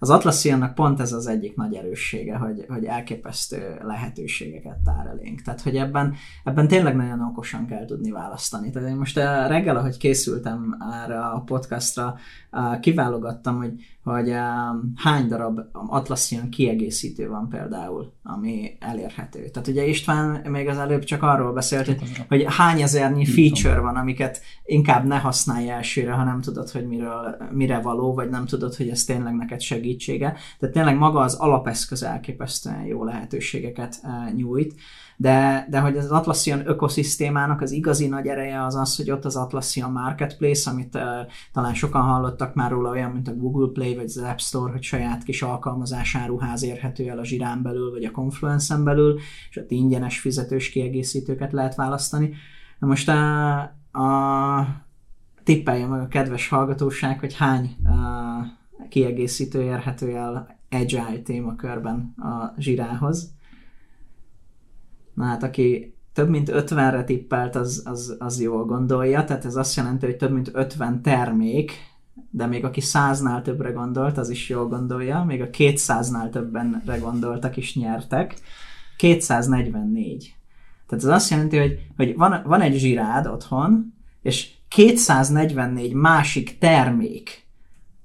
az 0.01 0.09
Atlassiannak 0.09 0.75
pont 0.75 0.99
ez 0.99 1.13
az 1.13 1.27
egyik 1.27 1.55
nagy 1.55 1.75
erőssége, 1.75 2.35
hogy, 2.35 2.65
hogy 2.67 2.85
elképesztő 2.85 3.79
lehetőségeket 3.83 4.77
tár 4.85 5.05
elénk. 5.05 5.41
Tehát, 5.41 5.61
hogy 5.61 5.75
ebben, 5.75 6.15
ebben 6.43 6.67
tényleg 6.67 6.95
nagyon 6.95 7.21
okosan 7.21 7.65
kell 7.65 7.85
tudni 7.85 8.11
választani. 8.11 8.69
Tehát 8.69 8.89
én 8.89 8.95
most 8.95 9.17
eh, 9.17 9.47
reggel, 9.47 9.77
ahogy 9.77 9.97
készültem 9.97 10.77
erre 11.03 11.19
a 11.19 11.39
podcastra, 11.45 12.15
eh, 12.51 12.79
kiválogattam, 12.79 13.57
hogy, 13.57 13.73
hogy 14.03 14.29
eh, 14.29 14.43
hány 14.95 15.27
darab 15.27 15.59
Atlassian 15.73 16.49
kiegészítő 16.49 17.29
van 17.29 17.49
például, 17.49 18.13
ami 18.23 18.77
elérhető. 18.79 19.49
Tehát 19.49 19.67
ugye 19.67 19.85
István 19.85 20.49
még 20.49 20.67
az 20.67 20.77
előbb 20.77 21.03
csak 21.03 21.23
arról 21.23 21.53
beszélt, 21.53 21.85
hogy, 21.85 22.01
hogy 22.27 22.45
hány 22.47 22.81
ezernyi 22.81 23.25
feature 23.25 23.79
van, 23.79 23.95
amiket 23.95 24.41
inkább 24.63 25.05
ne 25.05 25.17
használj 25.17 25.69
elsőre, 25.69 26.11
ha 26.11 26.23
nem 26.23 26.41
tudod, 26.41 26.69
hogy 26.69 26.87
miről, 26.87 27.37
mire 27.51 27.79
való, 27.79 28.13
vagy 28.13 28.29
nem 28.29 28.45
tudod, 28.45 28.75
hogy 28.75 28.89
ez 28.89 29.03
tényleg 29.03 29.35
neked 29.35 29.61
segít 29.61 29.89
segítsége. 29.91 30.37
Tehát 30.59 30.75
tényleg 30.75 30.97
maga 30.97 31.19
az 31.19 31.33
alapeszköz 31.33 32.03
elképesztően 32.03 32.85
jó 32.85 33.03
lehetőségeket 33.03 33.99
eh, 34.03 34.33
nyújt, 34.33 34.73
de, 35.17 35.67
de 35.69 35.79
hogy 35.79 35.97
az 35.97 36.11
Atlassian 36.11 36.67
ökoszisztémának 36.67 37.61
az 37.61 37.71
igazi 37.71 38.07
nagy 38.07 38.27
ereje 38.27 38.63
az 38.63 38.75
az, 38.75 38.95
hogy 38.95 39.11
ott 39.11 39.25
az 39.25 39.35
Atlassian 39.35 39.91
Marketplace, 39.91 40.71
amit 40.71 40.95
uh, 40.95 41.01
talán 41.53 41.73
sokan 41.73 42.01
hallottak 42.01 42.53
már 42.53 42.71
róla, 42.71 42.89
olyan, 42.89 43.11
mint 43.11 43.27
a 43.27 43.35
Google 43.35 43.67
Play 43.73 43.95
vagy 43.95 44.03
az 44.03 44.17
App 44.17 44.37
Store, 44.37 44.71
hogy 44.71 44.83
saját 44.83 45.23
kis 45.23 45.41
alkalmazásáruház 45.41 46.63
érhető 46.63 47.09
el 47.09 47.19
a 47.19 47.25
zsirán 47.25 47.61
belül, 47.61 47.91
vagy 47.91 48.03
a 48.03 48.11
Confluence-en 48.11 48.83
belül, 48.83 49.19
és 49.49 49.57
ott 49.57 49.71
ingyenes 49.71 50.19
fizetős 50.19 50.69
kiegészítőket 50.69 51.51
lehet 51.51 51.75
választani. 51.75 52.33
Na 52.79 52.87
most 52.87 53.09
a, 53.09 53.13
eh, 53.13 54.03
a 54.03 54.67
tippelje 55.43 55.87
meg 55.87 56.01
a 56.01 56.07
kedves 56.07 56.49
hallgatóság, 56.49 57.19
hogy 57.19 57.35
hány 57.35 57.75
uh, 57.83 58.45
kiegészítő 58.91 59.61
érhető 59.61 60.15
el 60.15 60.59
Agile 60.69 61.19
témakörben 61.23 62.13
a 62.17 62.53
zsirához. 62.57 63.33
Na 65.13 65.23
hát 65.23 65.43
aki 65.43 65.95
több 66.13 66.29
mint 66.29 66.49
50-re 66.53 67.03
tippelt, 67.03 67.55
az, 67.55 67.81
az, 67.85 68.15
az 68.19 68.41
jól 68.41 68.65
gondolja, 68.65 69.23
tehát 69.23 69.45
ez 69.45 69.55
azt 69.55 69.75
jelenti, 69.75 70.05
hogy 70.05 70.15
több 70.15 70.31
mint 70.31 70.49
50 70.53 71.01
termék, 71.01 71.71
de 72.29 72.45
még 72.45 72.65
aki 72.65 72.81
száznál 72.81 73.41
többre 73.41 73.71
gondolt, 73.71 74.17
az 74.17 74.29
is 74.29 74.49
jól 74.49 74.67
gondolja, 74.67 75.23
még 75.23 75.41
a 75.41 75.49
200-nál 75.49 76.29
többenre 76.29 76.97
gondoltak 76.97 77.57
is 77.57 77.75
nyertek. 77.75 78.35
244. 78.97 80.35
Tehát 80.87 81.03
ez 81.03 81.09
azt 81.09 81.29
jelenti, 81.29 81.57
hogy, 81.57 81.79
hogy 81.95 82.15
van, 82.15 82.41
van 82.45 82.61
egy 82.61 82.77
zsirád 82.77 83.27
otthon, 83.27 83.93
és 84.21 84.51
244 84.67 85.93
másik 85.93 86.57
termék 86.57 87.47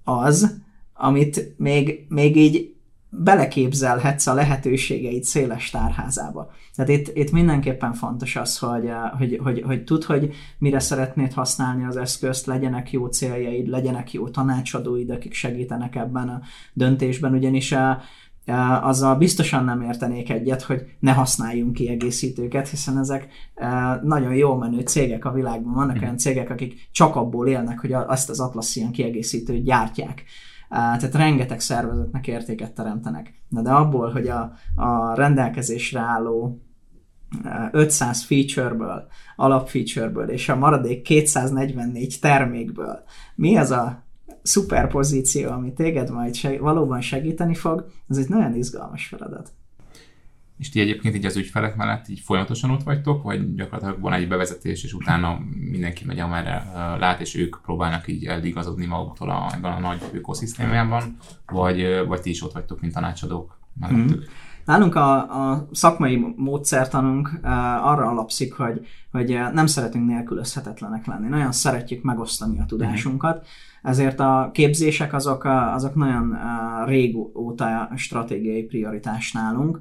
az, 0.04 0.64
amit 0.96 1.58
még, 1.58 2.06
még 2.08 2.36
így 2.36 2.74
beleképzelhetsz 3.08 4.26
a 4.26 4.34
lehetőségeid 4.34 5.24
széles 5.24 5.70
tárházába. 5.70 6.50
Tehát 6.74 6.90
itt, 6.90 7.16
itt 7.16 7.30
mindenképpen 7.30 7.92
fontos 7.92 8.36
az, 8.36 8.58
hogy, 8.58 8.90
hogy, 9.18 9.40
hogy, 9.42 9.62
hogy 9.66 9.84
tud, 9.84 10.04
hogy 10.04 10.34
mire 10.58 10.78
szeretnéd 10.78 11.32
használni 11.32 11.84
az 11.84 11.96
eszközt, 11.96 12.46
legyenek 12.46 12.92
jó 12.92 13.06
céljaid, 13.06 13.68
legyenek 13.68 14.12
jó 14.12 14.28
tanácsadóid, 14.28 15.10
akik 15.10 15.34
segítenek 15.34 15.96
ebben 15.96 16.28
a 16.28 16.40
döntésben, 16.72 17.32
ugyanis 17.32 17.72
a, 17.72 18.00
azzal 18.82 19.16
biztosan 19.16 19.64
nem 19.64 19.80
értenék 19.80 20.30
egyet, 20.30 20.62
hogy 20.62 20.82
ne 21.00 21.12
használjunk 21.12 21.72
kiegészítőket, 21.72 22.68
hiszen 22.68 22.98
ezek 22.98 23.28
nagyon 24.02 24.34
jó 24.34 24.54
menő 24.54 24.80
cégek 24.80 25.24
a 25.24 25.32
világban. 25.32 25.74
Vannak 25.74 26.02
olyan 26.02 26.16
cégek, 26.16 26.50
akik 26.50 26.88
csak 26.92 27.16
abból 27.16 27.48
élnek, 27.48 27.78
hogy 27.80 27.92
azt 27.92 28.30
az 28.30 28.40
Atlassian 28.40 28.90
kiegészítőt 28.90 29.64
gyártják. 29.64 30.24
Tehát 30.76 31.14
rengeteg 31.14 31.60
szervezetnek 31.60 32.26
értéket 32.26 32.72
teremtenek. 32.72 33.42
Na 33.48 33.62
de 33.62 33.70
abból, 33.70 34.10
hogy 34.10 34.28
a, 34.28 34.52
a 34.74 35.14
rendelkezésre 35.14 36.00
álló 36.00 36.60
500 37.70 38.24
featureből, 38.24 39.06
alapfeatureből 39.36 40.28
és 40.28 40.48
a 40.48 40.56
maradék 40.56 41.02
244 41.02 42.18
termékből 42.20 43.02
mi 43.34 43.56
az 43.56 43.70
a 43.70 44.04
szuperpozíció, 44.42 45.50
ami 45.50 45.72
téged 45.72 46.10
majd 46.10 46.34
seg- 46.34 46.60
valóban 46.60 47.00
segíteni 47.00 47.54
fog, 47.54 47.86
ez 48.08 48.16
egy 48.16 48.28
nagyon 48.28 48.54
izgalmas 48.54 49.06
feladat. 49.06 49.52
És 50.58 50.68
ti 50.68 50.80
egyébként 50.80 51.14
így 51.14 51.24
az 51.24 51.36
ügyfelek 51.36 51.76
mellett 51.76 52.08
így 52.08 52.20
folyamatosan 52.20 52.70
ott 52.70 52.82
vagytok, 52.82 53.22
vagy 53.22 53.54
gyakorlatilag 53.54 54.00
van 54.00 54.12
egy 54.12 54.28
bevezetés, 54.28 54.84
és 54.84 54.92
utána 54.92 55.40
mindenki 55.70 56.04
megy, 56.04 56.18
amerre 56.18 56.70
lát, 56.98 57.20
és 57.20 57.34
ők 57.34 57.56
próbálnak 57.62 58.08
így 58.08 58.24
eligazodni 58.24 58.86
maguktól 58.86 59.30
a, 59.30 59.50
ebben 59.54 59.72
a 59.72 59.78
nagy 59.78 60.00
ökoszisztémában, 60.12 61.16
vagy, 61.46 62.04
vagy 62.06 62.20
ti 62.20 62.30
is 62.30 62.42
ott 62.42 62.52
vagytok, 62.52 62.80
mint 62.80 62.92
tanácsadók 62.92 63.55
mellettük? 63.80 64.18
Mm. 64.18 64.22
Nálunk 64.64 64.94
a, 64.94 65.16
a 65.50 65.68
szakmai 65.72 66.34
módszertanunk 66.36 67.30
uh, 67.42 67.50
arra 67.86 68.06
alapszik, 68.06 68.52
hogy, 68.52 68.86
hogy 69.12 69.38
nem 69.52 69.66
szeretünk 69.66 70.06
nélkülözhetetlenek 70.06 71.06
lenni. 71.06 71.28
Nagyon 71.28 71.52
szeretjük 71.52 72.02
megosztani 72.02 72.60
a 72.60 72.64
tudásunkat. 72.64 73.36
Mm 73.36 73.74
ezért 73.86 74.20
a 74.20 74.50
képzések 74.52 75.12
azok, 75.12 75.44
azok 75.44 75.94
nagyon 75.94 76.38
régóta 76.86 77.90
stratégiai 77.96 78.62
prioritás 78.62 79.32
nálunk. 79.32 79.80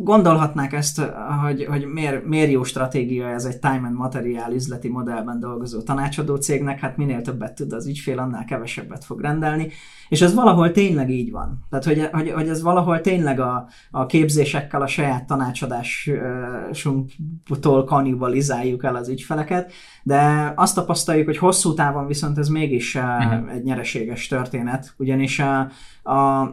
Gondolhatnák 0.00 0.72
ezt, 0.72 1.02
hogy, 1.42 1.64
hogy 1.64 1.86
miért, 1.86 2.24
miért 2.24 2.50
jó 2.50 2.62
stratégia 2.62 3.28
ez 3.28 3.44
egy 3.44 3.58
time 3.58 3.86
and 3.86 3.96
material 3.96 4.52
üzleti 4.52 4.88
modellben 4.88 5.40
dolgozó 5.40 5.82
tanácsadó 5.82 6.36
cégnek, 6.36 6.80
hát 6.80 6.96
minél 6.96 7.22
többet 7.22 7.54
tud 7.54 7.72
az 7.72 7.86
ügyfél, 7.86 8.18
annál 8.18 8.44
kevesebbet 8.44 9.04
fog 9.04 9.20
rendelni. 9.20 9.68
És 10.08 10.20
ez 10.20 10.34
valahol 10.34 10.70
tényleg 10.70 11.10
így 11.10 11.30
van. 11.30 11.66
Tehát, 11.70 11.84
hogy, 11.84 12.08
hogy, 12.12 12.30
hogy 12.30 12.48
ez 12.48 12.62
valahol 12.62 13.00
tényleg 13.00 13.40
a, 13.40 13.68
a 13.90 14.06
képzésekkel 14.06 14.82
a 14.82 14.86
saját 14.86 15.26
tanácsadásunktól 15.26 17.84
kanibalizáljuk 17.84 18.84
el 18.84 18.96
az 18.96 19.08
ügyfeleket, 19.08 19.72
de 20.02 20.52
azt 20.56 20.74
tapasztaljuk, 20.74 21.26
hogy 21.26 21.38
hosszú 21.38 21.74
távon 21.74 22.06
viszont 22.06 22.38
ez 22.38 22.48
mégis 22.48 22.94
uh-huh. 22.94 23.52
egy 23.52 23.62
nyereséges 23.62 24.26
történet, 24.26 24.94
ugyanis 24.96 25.38
a, 25.38 25.70
a, 26.08 26.52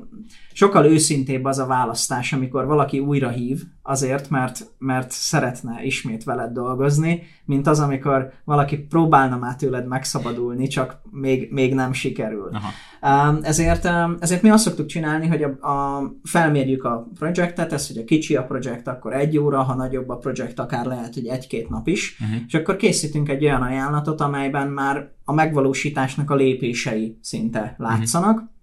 sokkal 0.53 0.85
őszintébb 0.85 1.45
az 1.45 1.59
a 1.59 1.65
választás, 1.65 2.33
amikor 2.33 2.65
valaki 2.65 2.99
újra 2.99 3.29
hív 3.29 3.61
azért, 3.81 4.29
mert, 4.29 4.71
mert 4.77 5.11
szeretne 5.11 5.83
ismét 5.83 6.23
veled 6.23 6.51
dolgozni, 6.51 7.23
mint 7.45 7.67
az, 7.67 7.79
amikor 7.79 8.31
valaki 8.43 8.77
próbálna 8.77 9.37
már 9.37 9.55
tőled 9.55 9.87
megszabadulni, 9.87 10.67
csak 10.67 11.01
még, 11.11 11.51
még 11.51 11.73
nem 11.73 11.93
sikerül. 11.93 12.51
Aha. 12.51 13.37
Ezért, 13.41 13.89
ezért 14.19 14.41
mi 14.41 14.49
azt 14.49 14.63
szoktuk 14.63 14.85
csinálni, 14.85 15.27
hogy 15.27 15.43
a, 15.43 15.67
a, 15.67 16.03
felmérjük 16.23 16.83
a 16.83 17.09
projektet, 17.15 17.73
ez, 17.73 17.87
hogy 17.87 17.97
a 17.97 18.03
kicsi 18.03 18.35
a 18.35 18.43
projekt, 18.43 18.87
akkor 18.87 19.13
egy 19.13 19.37
óra, 19.37 19.63
ha 19.63 19.75
nagyobb 19.75 20.09
a 20.09 20.17
projekt, 20.17 20.59
akár 20.59 20.85
lehet, 20.85 21.13
hogy 21.13 21.25
egy-két 21.25 21.69
nap 21.69 21.87
is, 21.87 22.19
uh-huh. 22.19 22.37
és 22.47 22.53
akkor 22.53 22.75
készítünk 22.75 23.29
egy 23.29 23.43
olyan 23.43 23.61
ajánlatot, 23.61 24.21
amelyben 24.21 24.67
már 24.67 25.11
a 25.23 25.33
megvalósításnak 25.33 26.29
a 26.29 26.35
lépései 26.35 27.17
szinte 27.21 27.75
látszanak, 27.77 28.35
uh-huh 28.35 28.53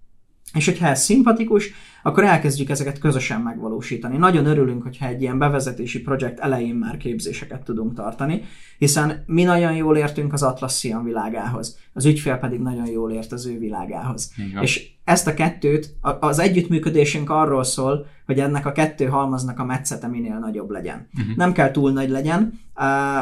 és 0.55 0.65
hogyha 0.65 0.87
ez 0.87 1.03
szimpatikus, 1.03 1.71
akkor 2.03 2.25
elkezdjük 2.25 2.71
ezeket 2.71 2.99
közösen 2.99 3.41
megvalósítani. 3.41 4.17
Nagyon 4.17 4.47
örülünk, 4.47 4.83
hogyha 4.83 5.07
egy 5.07 5.23
ilyen 5.23 5.39
bevezetési 5.39 6.01
projekt 6.01 6.39
elején 6.39 6.75
már 6.75 6.97
képzéseket 6.97 7.63
tudunk 7.63 7.95
tartani, 7.95 8.43
hiszen 8.79 9.23
mi 9.27 9.43
nagyon 9.43 9.75
jól 9.75 9.97
értünk 9.97 10.33
az 10.33 10.43
Atlassian 10.43 11.05
világához, 11.05 11.79
az 11.93 12.05
ügyfél 12.05 12.37
pedig 12.37 12.61
nagyon 12.61 12.87
jól 12.87 13.13
ért 13.13 13.33
az 13.33 13.47
ő 13.47 13.59
világához. 13.59 14.33
Igen. 14.49 14.63
És 14.63 14.91
ezt 15.05 15.27
a 15.27 15.35
kettőt, 15.35 15.95
az 16.21 16.39
együttműködésünk 16.39 17.31
arról 17.31 17.65
szól, 17.65 18.07
hogy 18.27 18.41
ennek 18.41 18.67
a 18.67 18.73
kettő 18.73 19.05
halmaznak 19.05 19.59
a 19.59 19.65
metszete 19.65 20.07
minél 20.07 20.39
nagyobb 20.39 20.71
legyen. 20.71 21.09
Uh-huh. 21.19 21.37
Nem 21.37 21.53
kell 21.53 21.71
túl 21.71 21.93
nagy 21.93 22.09
legyen, 22.09 22.61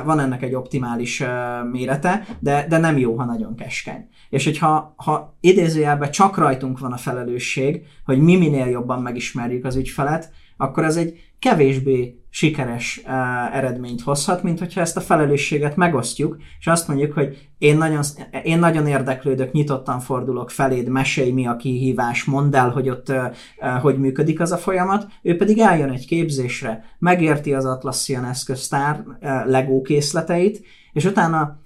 van 0.05 0.21
ennek 0.21 0.43
egy 0.43 0.55
optimális 0.55 1.23
mérete, 1.71 2.27
de, 2.39 2.67
de 2.69 2.79
nem 2.79 2.99
jó, 2.99 3.17
ha 3.17 3.25
nagyon 3.25 3.55
keskeny. 3.55 4.09
És 4.31 4.45
hogyha 4.45 4.95
ha 4.97 5.37
idézőjelben 5.41 6.11
csak 6.11 6.37
rajtunk 6.37 6.79
van 6.79 6.93
a 6.93 6.97
felelősség, 6.97 7.83
hogy 8.05 8.21
mi 8.21 8.37
minél 8.37 8.67
jobban 8.67 9.03
megismerjük 9.03 9.65
az 9.65 9.77
ügyfelet, 9.77 10.31
akkor 10.57 10.85
ez 10.85 10.97
egy 10.97 11.31
kevésbé 11.39 12.21
sikeres 12.31 13.03
uh, 13.05 13.57
eredményt 13.57 14.03
hozhat, 14.03 14.43
mint 14.43 14.59
hogyha 14.59 14.81
ezt 14.81 14.97
a 14.97 15.01
felelősséget 15.01 15.77
megosztjuk, 15.77 16.37
és 16.59 16.67
azt 16.67 16.89
mondjuk, 16.89 17.13
hogy 17.13 17.49
én 17.59 17.77
nagyon, 17.77 18.03
én 18.43 18.59
nagyon 18.59 18.87
érdeklődök, 18.87 19.53
nyitottan 19.53 20.01
fordulok 20.01 20.51
feléd, 20.51 20.89
mesélj 20.89 21.31
mi 21.31 21.47
a 21.47 21.57
kihívás, 21.57 22.25
mondd 22.25 22.57
el, 22.57 22.71
hogy 22.71 22.89
ott 22.89 23.09
uh, 23.09 23.17
uh, 23.61 23.81
hogy 23.81 23.99
működik 23.99 24.41
az 24.41 24.53
a 24.53 24.57
folyamat, 24.57 25.07
ő 25.23 25.37
pedig 25.37 25.59
eljön 25.59 25.91
egy 25.91 26.07
képzésre, 26.07 26.85
megérti 26.99 27.55
az 27.55 27.65
Atlassian 27.65 28.25
eszköztár 28.25 29.05
uh, 29.07 29.47
Lego 29.47 29.81
készleteit, 29.81 30.63
és 30.93 31.05
utána 31.05 31.61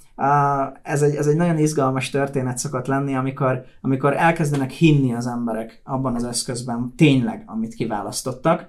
ez, 0.83 1.03
egy, 1.03 1.15
ez 1.15 1.27
egy 1.27 1.37
nagyon 1.37 1.59
izgalmas 1.59 2.11
történet 2.11 2.59
szokott 2.59 2.87
lenni, 2.87 3.15
amikor, 3.15 3.65
amikor 3.81 4.17
elkezdenek 4.17 4.71
hinni 4.71 5.15
az 5.15 5.27
emberek 5.27 5.81
abban 5.85 6.15
az 6.15 6.25
eszközben 6.25 6.93
tényleg, 6.97 7.43
amit 7.47 7.75
kiválasztottak, 7.75 8.69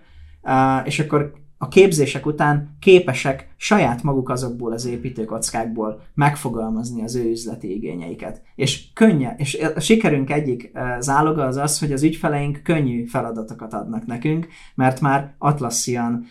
és 0.84 1.00
akkor 1.00 1.34
a 1.58 1.68
képzések 1.68 2.26
után 2.26 2.76
képesek 2.80 3.54
saját 3.58 4.04
maguk 4.04 4.30
azokból 4.30 4.72
az 4.72 4.86
építőkockákból 4.86 6.02
megfogalmazni 6.14 7.04
az 7.04 7.16
ő 7.16 7.30
üzleti 7.30 7.76
igényeiket. 7.76 8.42
És 8.56 8.94
könnye, 8.94 9.36
és 9.38 9.58
a 9.76 9.80
sikerünk 9.80 10.30
egyik 10.30 10.72
záloga 11.00 11.46
az 11.46 11.56
az, 11.58 11.80
hogy 11.80 11.92
az 11.92 12.04
ügyfeleink 12.04 12.64
könnyű 12.64 13.06
feladatokat 13.06 13.74
adnak 13.74 14.06
nekünk, 14.06 14.48
mert 14.76 15.02
már 15.02 15.34
Atlassian 15.38 16.26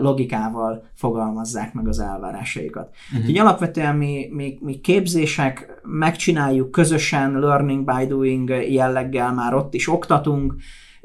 logikával 0.00 0.84
fogalmazzák 0.94 1.72
meg 1.72 1.88
az 1.88 1.98
elvárásaikat. 1.98 2.90
Uh-huh. 3.04 3.20
Úgyhogy 3.20 3.38
alapvetően 3.38 3.96
mi, 3.96 4.28
mi, 4.30 4.58
mi 4.60 4.80
képzések 4.80 5.80
megcsináljuk 5.82 6.70
közösen, 6.70 7.38
learning 7.38 7.84
by 7.84 8.06
doing 8.06 8.48
jelleggel 8.48 9.32
már 9.32 9.54
ott 9.54 9.74
is 9.74 9.88
oktatunk, 9.88 10.54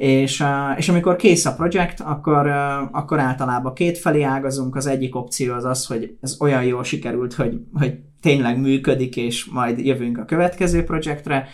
és, 0.01 0.43
és 0.77 0.89
amikor 0.89 1.15
kész 1.15 1.45
a 1.45 1.55
projekt, 1.55 1.99
akkor, 1.99 2.47
akkor 2.91 3.19
általában 3.19 3.73
két 3.73 3.97
felé 3.97 4.21
ágazunk. 4.21 4.75
Az 4.75 4.87
egyik 4.87 5.15
opció 5.15 5.53
az 5.53 5.65
az, 5.65 5.85
hogy 5.85 6.17
ez 6.21 6.37
olyan 6.39 6.63
jól 6.63 6.83
sikerült, 6.83 7.33
hogy, 7.33 7.59
hogy 7.73 7.99
tényleg 8.21 8.59
működik, 8.59 9.15
és 9.15 9.45
majd 9.45 9.79
jövünk 9.79 10.17
a 10.17 10.25
következő 10.25 10.83
projektre, 10.83 11.47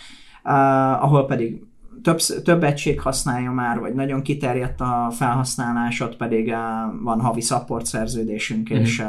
ahol 0.99 1.25
pedig 1.25 1.63
több, 2.01 2.17
több 2.43 2.63
egység 2.63 3.01
használja 3.01 3.51
már, 3.51 3.79
vagy 3.79 3.93
nagyon 3.93 4.21
kiterjedt 4.21 4.81
a 4.81 5.07
felhasználásod, 5.11 6.15
pedig 6.15 6.53
van 7.03 7.21
havi 7.21 7.41
support 7.41 7.85
szerződésünk, 7.85 8.73
mm-hmm. 8.73 8.81
és, 8.81 9.03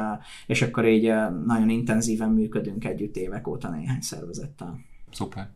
és 0.47 0.63
akkor 0.63 0.87
így 0.87 1.13
nagyon 1.47 1.69
intenzíven 1.69 2.31
működünk 2.31 2.85
együtt 2.85 3.17
évek 3.17 3.49
óta 3.49 3.69
néhány 3.69 4.01
szervezettel. 4.01 4.79
Szuper. 5.13 5.49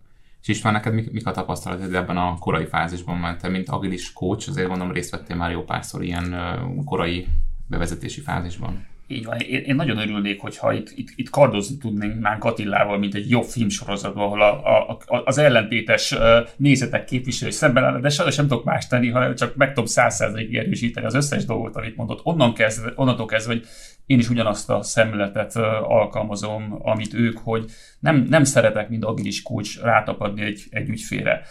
És 0.42 0.48
István, 0.48 0.72
neked 0.72 0.94
mik, 0.94 1.12
mik 1.12 1.26
a 1.26 1.30
tapasztalatod 1.30 1.94
ebben 1.94 2.16
a 2.16 2.38
korai 2.38 2.66
fázisban, 2.66 3.16
mert 3.16 3.40
te, 3.40 3.48
mint 3.48 3.68
agilis 3.68 4.12
coach, 4.12 4.48
azért 4.48 4.68
gondolom 4.68 4.92
részt 4.92 5.10
vettél 5.10 5.36
már 5.36 5.50
jó 5.50 5.62
párszor 5.62 6.02
ilyen 6.02 6.36
korai 6.84 7.26
bevezetési 7.66 8.20
fázisban. 8.20 8.86
Így 9.12 9.24
van. 9.24 9.38
Én, 9.38 9.60
én 9.60 9.74
nagyon 9.74 9.98
örülnék, 9.98 10.40
hogyha 10.40 10.72
itt, 10.72 10.92
itt, 10.94 11.08
itt 11.14 11.30
kardozni 11.30 11.76
tudnánk 11.76 12.44
Attilával, 12.44 12.98
mint 12.98 13.14
egy 13.14 13.30
jobb 13.30 13.44
filmsorozatban, 13.44 14.24
ahol 14.24 14.42
a, 14.42 14.88
a, 14.90 14.98
a, 15.06 15.22
az 15.24 15.38
ellentétes 15.38 16.14
nézetek 16.56 17.04
képviselő 17.04 17.50
szemben 17.50 17.84
áll, 17.84 18.00
de 18.00 18.08
sajnos 18.08 18.36
nem 18.36 18.48
tudok 18.48 18.64
más 18.64 18.86
tenni, 18.86 19.08
hanem 19.08 19.34
csak 19.34 19.56
meg 19.56 19.68
tudom 19.68 19.86
százszerzalékig 19.86 20.56
erősíteni 20.56 21.06
az 21.06 21.14
összes 21.14 21.44
dolgot, 21.44 21.76
amit 21.76 21.96
mondott. 21.96 22.20
Onnan 22.24 22.54
kezdve, 22.54 22.92
onnantól 22.94 23.26
kezdve, 23.26 23.52
hogy 23.52 23.66
én 24.06 24.18
is 24.18 24.28
ugyanazt 24.28 24.70
a 24.70 24.82
szemléletet 24.82 25.56
alkalmazom, 25.82 26.78
amit 26.82 27.14
ők, 27.14 27.38
hogy 27.38 27.64
nem, 28.00 28.26
nem 28.28 28.44
szeretek, 28.44 28.88
mint 28.88 29.04
agilis 29.04 29.42
kulcs 29.42 29.80
rátapadni 29.80 30.42
egy, 30.42 30.62
egy 30.70 30.88
ügyfélre. 30.88 31.42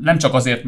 Nem 0.00 0.18
csak 0.18 0.34
azért, 0.34 0.64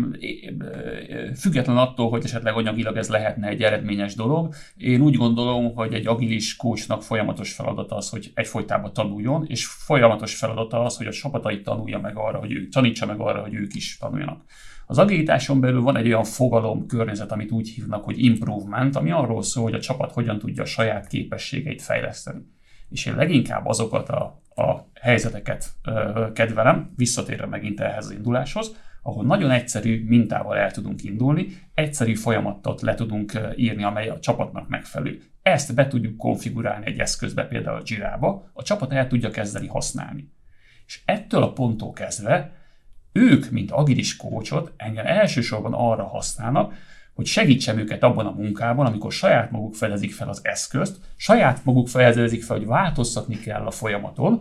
független 1.37 1.77
attól, 1.77 2.11
hogy 2.11 2.25
esetleg 2.25 2.55
anyagilag 2.55 2.97
ez 2.97 3.09
lehetne 3.09 3.49
egy 3.49 3.63
eredményes 3.63 4.15
dolog, 4.15 4.55
én 4.77 5.01
úgy 5.01 5.15
gondolom, 5.15 5.75
hogy 5.75 5.95
egy 5.95 6.07
agilis 6.07 6.57
coachnak 6.57 7.03
folyamatos 7.03 7.53
feladata 7.53 7.97
az, 7.97 8.09
hogy 8.09 8.31
egyfolytában 8.35 8.93
tanuljon, 8.93 9.45
és 9.47 9.67
folyamatos 9.67 10.37
feladata 10.37 10.85
az, 10.85 10.97
hogy 10.97 11.07
a 11.07 11.13
csapatait 11.13 11.63
tanulja 11.63 11.99
meg 11.99 12.17
arra, 12.17 12.39
hogy 12.39 12.53
ők, 12.53 12.73
tanítsa 12.73 13.07
meg 13.07 13.21
arra, 13.21 13.41
hogy 13.41 13.55
ők 13.55 13.75
is 13.75 13.97
tanuljanak. 13.97 14.45
Az 14.87 14.99
agilitáson 14.99 15.61
belül 15.61 15.83
van 15.83 15.97
egy 15.97 16.07
olyan 16.07 16.25
fogalom 16.25 16.87
környezet, 16.87 17.33
amit 17.33 17.51
úgy 17.51 17.69
hívnak, 17.69 18.05
hogy 18.05 18.25
improvement, 18.25 18.97
ami 18.97 19.11
arról 19.11 19.43
szól, 19.43 19.63
hogy 19.63 19.75
a 19.75 19.81
csapat 19.81 20.13
hogyan 20.13 20.39
tudja 20.39 20.63
a 20.63 20.67
saját 20.67 21.07
képességeit 21.07 21.83
fejleszteni. 21.83 22.41
És 22.89 23.07
én 23.07 23.17
leginkább 23.17 23.67
azokat 23.67 24.09
a, 24.09 24.43
a 24.61 24.89
helyzeteket 25.01 25.73
kedvelem, 26.35 26.93
visszatérve 26.97 27.47
megint 27.47 27.81
ehhez 27.81 28.05
az 28.05 28.11
induláshoz, 28.11 28.77
ahol 29.03 29.25
nagyon 29.25 29.51
egyszerű 29.51 30.05
mintával 30.07 30.57
el 30.57 30.71
tudunk 30.71 31.03
indulni, 31.03 31.47
egyszerű 31.75 32.15
folyamatot 32.15 32.81
le 32.81 32.95
tudunk 32.95 33.33
írni, 33.57 33.83
amely 33.83 34.09
a 34.09 34.19
csapatnak 34.19 34.69
megfelelő. 34.69 35.23
Ezt 35.43 35.75
be 35.75 35.89
tudjuk 35.89 36.17
konfigurálni 36.17 36.87
egy 36.87 36.99
eszközbe, 36.99 37.47
például 37.47 37.77
a 37.77 37.83
Jira-ba, 37.85 38.51
a 38.53 38.63
csapat 38.63 38.93
el 38.93 39.07
tudja 39.07 39.31
kezdeni 39.31 39.67
használni. 39.67 40.33
És 40.87 41.01
ettől 41.05 41.43
a 41.43 41.53
ponttól 41.53 41.93
kezdve 41.93 42.53
ők, 43.13 43.51
mint 43.51 43.71
agilis 43.71 44.17
kócsot, 44.17 44.73
engem 44.77 45.07
elsősorban 45.07 45.73
arra 45.73 46.05
használnak, 46.05 46.75
hogy 47.21 47.29
segítsem 47.29 47.79
őket 47.79 48.03
abban 48.03 48.27
a 48.27 48.31
munkában, 48.31 48.87
amikor 48.87 49.13
saját 49.13 49.51
maguk 49.51 49.75
fedezik 49.75 50.13
fel 50.13 50.29
az 50.29 50.41
eszközt, 50.43 50.97
saját 51.17 51.65
maguk 51.65 51.89
fedezik 51.89 52.43
fel, 52.43 52.57
hogy 52.57 52.67
változtatni 52.67 53.39
kell 53.39 53.67
a 53.67 53.71
folyamaton, 53.71 54.41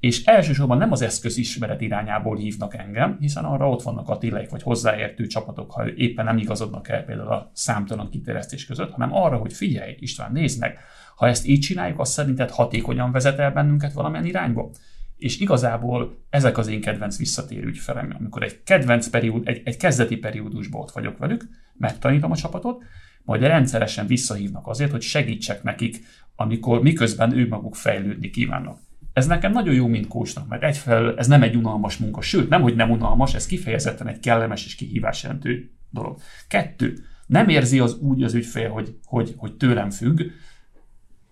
és 0.00 0.24
elsősorban 0.24 0.78
nem 0.78 0.92
az 0.92 1.02
eszköz 1.02 1.36
ismeret 1.36 1.80
irányából 1.80 2.36
hívnak 2.36 2.74
engem, 2.74 3.16
hiszen 3.20 3.44
arra 3.44 3.68
ott 3.68 3.82
vannak 3.82 4.08
Attilaik 4.08 4.50
vagy 4.50 4.62
hozzáértő 4.62 5.26
csapatok, 5.26 5.70
ha 5.70 5.90
éppen 5.90 6.24
nem 6.24 6.38
igazodnak 6.38 6.88
el 6.88 7.04
például 7.04 7.28
a 7.28 7.50
számtalan 7.54 8.10
kiterjesztés 8.10 8.66
között, 8.66 8.90
hanem 8.90 9.14
arra, 9.14 9.36
hogy 9.36 9.52
figyelj, 9.52 9.96
István, 9.98 10.32
nézd 10.32 10.60
meg, 10.60 10.78
ha 11.16 11.28
ezt 11.28 11.46
így 11.46 11.60
csináljuk, 11.60 12.00
azt 12.00 12.12
szerinted 12.12 12.50
hatékonyan 12.50 13.12
vezet 13.12 13.38
el 13.38 13.50
bennünket 13.50 13.92
valamilyen 13.92 14.26
irányba? 14.26 14.70
És 15.16 15.38
igazából 15.38 16.18
ezek 16.30 16.58
az 16.58 16.68
én 16.68 16.80
kedvenc 16.80 17.18
visszatérő 17.18 17.66
ügyfelem, 17.66 18.14
amikor 18.18 18.42
egy 18.42 18.62
kedvenc 18.62 19.08
periód, 19.08 19.48
egy, 19.48 19.62
egy 19.64 19.76
kezdeti 19.76 20.16
periódusban 20.16 20.80
ott 20.80 20.90
vagyok 20.90 21.18
velük, 21.18 21.48
megtanítom 21.78 22.30
a 22.30 22.36
csapatot, 22.36 22.84
majd 23.24 23.42
rendszeresen 23.42 24.06
visszahívnak 24.06 24.66
azért, 24.66 24.90
hogy 24.90 25.02
segítsek 25.02 25.62
nekik, 25.62 26.04
amikor 26.36 26.82
miközben 26.82 27.36
ők 27.38 27.48
maguk 27.48 27.74
fejlődni 27.74 28.30
kívánnak. 28.30 28.78
Ez 29.12 29.26
nekem 29.26 29.52
nagyon 29.52 29.74
jó, 29.74 29.86
mint 29.86 30.06
kósnak, 30.06 30.48
mert 30.48 30.62
egyfelől 30.62 31.18
ez 31.18 31.26
nem 31.26 31.42
egy 31.42 31.56
unalmas 31.56 31.96
munka, 31.96 32.20
sőt, 32.20 32.48
nem, 32.48 32.62
hogy 32.62 32.76
nem 32.76 32.90
unalmas, 32.90 33.34
ez 33.34 33.46
kifejezetten 33.46 34.08
egy 34.08 34.20
kellemes 34.20 34.64
és 34.64 34.74
kihívás 34.74 35.22
jelentő 35.22 35.70
dolog. 35.90 36.18
Kettő, 36.48 36.98
nem 37.26 37.48
érzi 37.48 37.78
az 37.78 37.98
úgy 37.98 38.22
az 38.22 38.34
ügyfél, 38.34 38.70
hogy, 38.70 38.98
hogy, 39.04 39.34
hogy 39.36 39.56
tőlem 39.56 39.90
függ, 39.90 40.20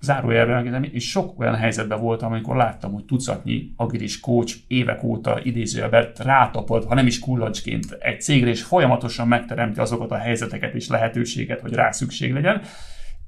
zárójelben, 0.05 0.85
és 0.85 1.11
sok 1.11 1.40
olyan 1.40 1.55
helyzetben 1.55 2.01
voltam, 2.01 2.33
amikor 2.33 2.57
láttam, 2.57 2.93
hogy 2.93 3.05
tucatnyi 3.05 3.73
agilis 3.77 4.21
coach 4.21 4.57
évek 4.67 5.03
óta 5.03 5.40
idézőjelben 5.43 6.12
rátapad, 6.17 6.85
ha 6.85 6.95
nem 6.95 7.07
is 7.07 7.19
kullancsként 7.19 7.97
egy 8.01 8.21
cégre, 8.21 8.51
és 8.51 8.62
folyamatosan 8.62 9.29
megteremti 9.29 9.81
azokat 9.81 10.11
a 10.11 10.17
helyzeteket 10.17 10.75
és 10.75 10.88
lehetőséget, 10.88 11.61
hogy 11.61 11.73
rá 11.73 11.90
szükség 11.90 12.33
legyen. 12.33 12.62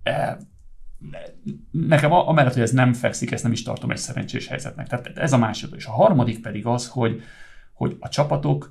E, 0.02 0.38
nekem 1.70 2.12
amellett, 2.12 2.52
hogy 2.52 2.62
ez 2.62 2.70
nem 2.70 2.92
fekszik, 2.92 3.30
ezt 3.30 3.42
nem 3.42 3.52
is 3.52 3.62
tartom 3.62 3.90
egy 3.90 3.96
szerencsés 3.96 4.46
helyzetnek. 4.46 4.86
Tehát 4.86 5.18
ez 5.18 5.32
a 5.32 5.38
második. 5.38 5.76
És 5.76 5.86
a 5.86 5.92
harmadik 5.92 6.40
pedig 6.40 6.66
az, 6.66 6.88
hogy, 6.88 7.22
hogy 7.72 7.96
a 8.00 8.08
csapatok 8.08 8.70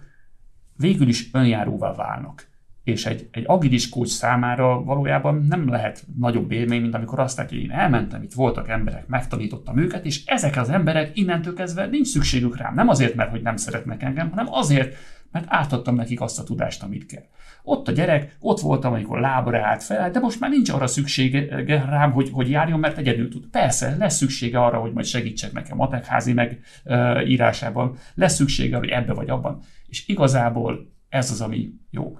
végül 0.77 1.07
is 1.07 1.29
önjáróvá 1.33 1.93
válnak 1.93 2.53
és 2.85 3.05
egy, 3.05 3.27
egy 3.31 3.43
agilis 3.47 3.89
coach 3.89 4.11
számára 4.11 4.83
valójában 4.83 5.45
nem 5.49 5.69
lehet 5.69 6.03
nagyobb 6.17 6.51
élmény, 6.51 6.81
mint 6.81 6.93
amikor 6.93 7.19
azt 7.19 7.37
látja, 7.37 7.57
hogy 7.57 7.65
én 7.65 7.71
elmentem, 7.71 8.23
itt 8.23 8.33
voltak 8.33 8.69
emberek, 8.69 9.07
megtanítottam 9.07 9.77
őket, 9.77 10.05
és 10.05 10.25
ezek 10.25 10.57
az 10.57 10.69
emberek 10.69 11.17
innentől 11.17 11.53
kezdve 11.53 11.85
nincs 11.85 12.07
szükségük 12.07 12.57
rám. 12.57 12.73
Nem 12.73 12.89
azért, 12.89 13.15
mert 13.15 13.29
hogy 13.29 13.41
nem 13.41 13.55
szeretnek 13.55 14.03
engem, 14.03 14.29
hanem 14.29 14.45
azért, 14.49 14.95
mert 15.31 15.45
átadtam 15.49 15.95
nekik 15.95 16.21
azt 16.21 16.39
a 16.39 16.43
tudást, 16.43 16.83
amit 16.83 17.05
kell. 17.05 17.23
Ott 17.63 17.87
a 17.87 17.91
gyerek, 17.91 18.35
ott 18.39 18.59
voltam, 18.59 18.93
amikor 18.93 19.19
lábra 19.19 19.65
állt 19.65 19.83
fel, 19.83 20.11
de 20.11 20.19
most 20.19 20.39
már 20.39 20.49
nincs 20.49 20.69
arra 20.69 20.87
szüksége 20.87 21.65
rám, 21.65 22.11
hogy, 22.11 22.29
hogy 22.31 22.49
járjon, 22.49 22.79
mert 22.79 22.97
egyedül 22.97 23.29
tud. 23.29 23.45
Persze, 23.51 23.95
lesz 23.99 24.15
szüksége 24.15 24.63
arra, 24.63 24.79
hogy 24.79 24.93
majd 24.93 25.05
segítsek 25.05 25.51
nekem 25.51 25.81
a 25.81 25.87
techházi 25.87 26.33
meg 26.33 26.59
uh, 26.83 27.29
írásában, 27.29 27.95
lesz 28.15 28.35
szüksége, 28.35 28.77
hogy 28.77 28.89
ebbe 28.89 29.13
vagy 29.13 29.29
abban. 29.29 29.59
És 29.87 30.07
igazából 30.07 30.93
ez 31.09 31.31
az, 31.31 31.41
ami 31.41 31.69
jó 31.91 32.17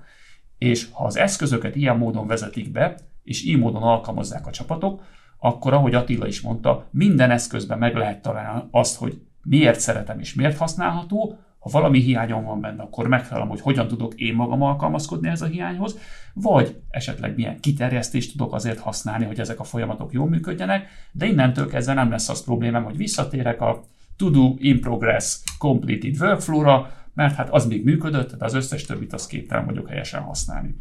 és 0.58 0.88
ha 0.92 1.06
az 1.06 1.18
eszközöket 1.18 1.76
ilyen 1.76 1.98
módon 1.98 2.28
vezetik 2.28 2.72
be, 2.72 2.96
és 3.24 3.46
így 3.46 3.60
módon 3.60 3.84
alkalmazzák 3.84 4.48
a 4.48 4.52
csapatok, 4.52 5.04
akkor, 5.40 5.74
ahogy 5.74 5.96
Attila 5.96 6.28
is 6.28 6.42
mondta, 6.42 6.88
minden 6.92 7.32
eszközben 7.32 7.78
meg 7.78 7.96
lehet 7.96 8.22
találni 8.22 8.64
azt, 8.72 8.98
hogy 8.98 9.22
miért 9.44 9.80
szeretem 9.80 10.20
és 10.20 10.34
miért 10.34 10.58
használható, 10.58 11.38
ha 11.60 11.72
valami 11.72 12.00
hiányom 12.00 12.44
van 12.44 12.62
benne, 12.62 12.82
akkor 12.82 13.08
megfelelem, 13.08 13.50
hogy 13.50 13.62
hogyan 13.62 13.88
tudok 13.88 14.14
én 14.14 14.36
magam 14.36 14.62
alkalmazkodni 14.62 15.28
ez 15.30 15.42
a 15.42 15.46
hiányhoz, 15.46 15.98
vagy 16.34 16.82
esetleg 16.90 17.36
milyen 17.36 17.60
kiterjesztést 17.60 18.32
tudok 18.32 18.54
azért 18.54 18.80
használni, 18.80 19.26
hogy 19.26 19.40
ezek 19.40 19.60
a 19.60 19.64
folyamatok 19.64 20.14
jól 20.14 20.30
működjenek, 20.30 20.88
de 21.12 21.26
innentől 21.26 21.68
kezdve 21.68 21.94
nem 21.94 22.10
lesz 22.10 22.30
az 22.30 22.44
problémám, 22.44 22.84
hogy 22.84 22.98
visszatérek 22.98 23.62
a 23.62 23.84
to 24.18 24.30
do 24.30 24.54
in 24.58 24.80
progress 24.80 25.40
completed 25.58 26.22
workflow-ra, 26.22 26.92
mert 27.16 27.36
hát 27.36 27.50
az 27.50 27.66
még 27.66 27.84
működött, 27.84 28.36
de 28.36 28.46
az 28.46 28.54
összes 28.54 28.84
többit 28.84 29.14
az 29.14 29.28
képtelen 29.28 29.66
vagyok 29.66 29.90
helyesen 29.90 30.22
használni. 30.22 30.76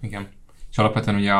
Igen. 0.00 0.28
És 0.70 0.78
alapvetően 0.78 1.16
ugye 1.16 1.32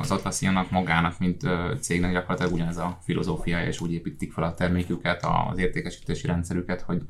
az 0.00 0.10
Atlassiannak 0.10 0.70
magának, 0.70 1.18
mint 1.18 1.42
cégnek 1.80 2.12
gyakorlatilag 2.12 2.52
ugyanez 2.52 2.76
a 2.76 2.98
filozófiája, 3.02 3.66
és 3.66 3.80
úgy 3.80 3.92
építik 3.92 4.32
fel 4.32 4.44
a 4.44 4.54
terméküket, 4.54 5.26
az 5.50 5.58
értékesítési 5.58 6.26
rendszerüket, 6.26 6.80
hogy 6.80 7.02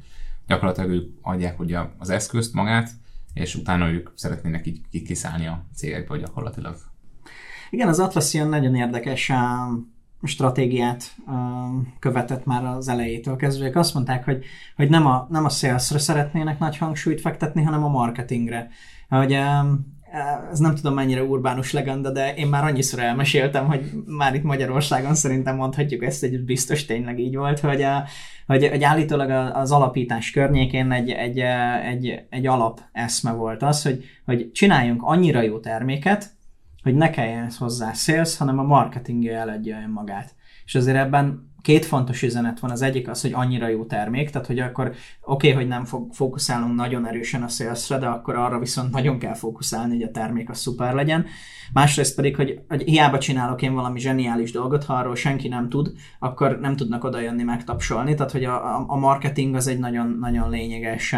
gyakorlatilag 0.47 0.91
ők 0.91 1.11
adják 1.23 1.61
ugye 1.61 1.79
az 1.99 2.11
eszközt 2.11 2.53
magát, 2.53 2.91
és 3.35 3.55
utána 3.55 3.91
ők 3.91 4.11
szeretnének 4.15 4.67
így 4.67 5.03
kiszállni 5.03 5.47
a 5.47 5.65
cégekből 5.75 6.19
gyakorlatilag. 6.19 6.77
Igen, 7.71 7.89
az 7.89 7.99
Atlassian 7.99 8.49
nagyon 8.49 8.75
érdekes 8.75 9.33
stratégiát 10.23 11.17
követett 11.99 12.45
már 12.45 12.65
az 12.65 12.89
elejétől 12.89 13.37
kezdve. 13.37 13.71
Azt 13.75 13.95
mondták, 13.95 14.25
hogy, 14.25 14.45
hogy 14.77 14.89
nem, 14.91 15.07
a, 15.07 15.27
nem 15.31 15.45
a 15.45 15.49
salesre 15.49 15.99
szeretnének 15.99 16.59
nagy 16.59 16.77
hangsúlyt 16.77 17.21
fektetni, 17.21 17.63
hanem 17.63 17.85
a 17.85 17.89
marketingre. 17.89 18.69
Hogy 19.09 19.39
ez 20.51 20.59
nem 20.59 20.75
tudom 20.75 20.95
mennyire 20.95 21.23
urbánus 21.23 21.73
legenda, 21.73 22.11
de 22.11 22.35
én 22.35 22.47
már 22.47 22.65
annyiszor 22.65 22.99
elmeséltem, 22.99 23.67
hogy 23.67 23.91
már 24.07 24.35
itt 24.35 24.43
Magyarországon 24.43 25.15
szerintem 25.15 25.57
mondhatjuk 25.57 26.03
ezt, 26.05 26.21
hogy 26.21 26.45
biztos 26.45 26.85
tényleg 26.85 27.19
így 27.19 27.37
volt, 27.37 27.61
hogy, 27.61 27.83
a, 27.83 28.05
hogy, 28.47 28.69
hogy 28.69 28.83
állítólag 28.83 29.31
az 29.55 29.73
alapítás 29.73 30.31
környékén 30.31 30.93
egy, 30.93 31.11
egy, 31.11 31.39
egy, 31.85 32.23
egy 32.31 32.47
alap 32.47 32.81
eszme 32.93 33.33
volt 33.33 33.63
az, 33.63 33.83
hogy, 33.83 34.05
hogy 34.25 34.53
csináljunk 34.53 35.03
annyira 35.03 35.43
jó 35.43 35.59
terméket, 35.59 36.37
hogy 36.89 36.97
ne 36.97 37.11
kelljen 37.11 37.51
hozzá 37.59 37.93
sales, 37.93 38.37
hanem 38.37 38.59
a 38.59 38.63
marketingje 38.63 39.37
eladja 39.39 39.81
önmagát. 39.81 40.35
És 40.65 40.75
azért 40.75 40.97
ebben 40.97 41.48
két 41.69 41.85
fontos 41.85 42.23
üzenet 42.23 42.61
van. 42.61 42.71
Az 42.71 42.83
egyik 42.83 43.09
az, 43.09 43.21
hogy 43.21 43.33
annyira 43.35 43.69
jó 43.69 43.85
termék, 43.85 44.31
tehát 44.31 44.47
hogy 44.47 44.59
akkor 44.59 44.87
oké, 44.87 44.97
okay, 45.23 45.53
hogy 45.53 45.69
nem 45.69 45.85
fog 45.85 46.15
fókuszálnunk 46.15 46.75
nagyon 46.75 47.07
erősen 47.07 47.43
a 47.43 47.49
salesre, 47.49 47.99
de 47.99 48.07
akkor 48.07 48.35
arra 48.35 48.59
viszont 48.59 48.91
nagyon 48.91 49.19
kell 49.19 49.35
fókuszálni, 49.35 49.95
hogy 49.95 50.03
a 50.03 50.11
termék 50.11 50.51
az 50.51 50.59
szuper 50.59 50.95
legyen. 50.95 51.27
Másrészt 51.73 52.15
pedig, 52.15 52.37
hogy, 52.37 52.61
hogy 52.69 52.83
hiába 52.83 53.19
csinálok 53.19 53.63
én 53.63 53.75
valami 53.75 54.01
zseniális 54.01 54.53
dolgot, 54.53 54.85
ha 54.85 54.95
arról 54.95 55.17
senki 55.17 55.49
nem 55.49 55.69
tud, 55.69 55.93
akkor 56.19 56.59
nem 56.61 56.77
tudnak 56.77 57.05
oda 57.05 57.21
jönni 57.21 57.43
megtapsolni. 57.43 58.15
Tehát, 58.15 58.33
hogy 58.33 58.45
a, 58.45 58.85
a 58.91 58.97
marketing 58.97 59.55
az 59.55 59.67
egy 59.67 59.79
nagyon, 59.79 60.17
nagyon 60.21 60.51
lényeges 60.51 61.15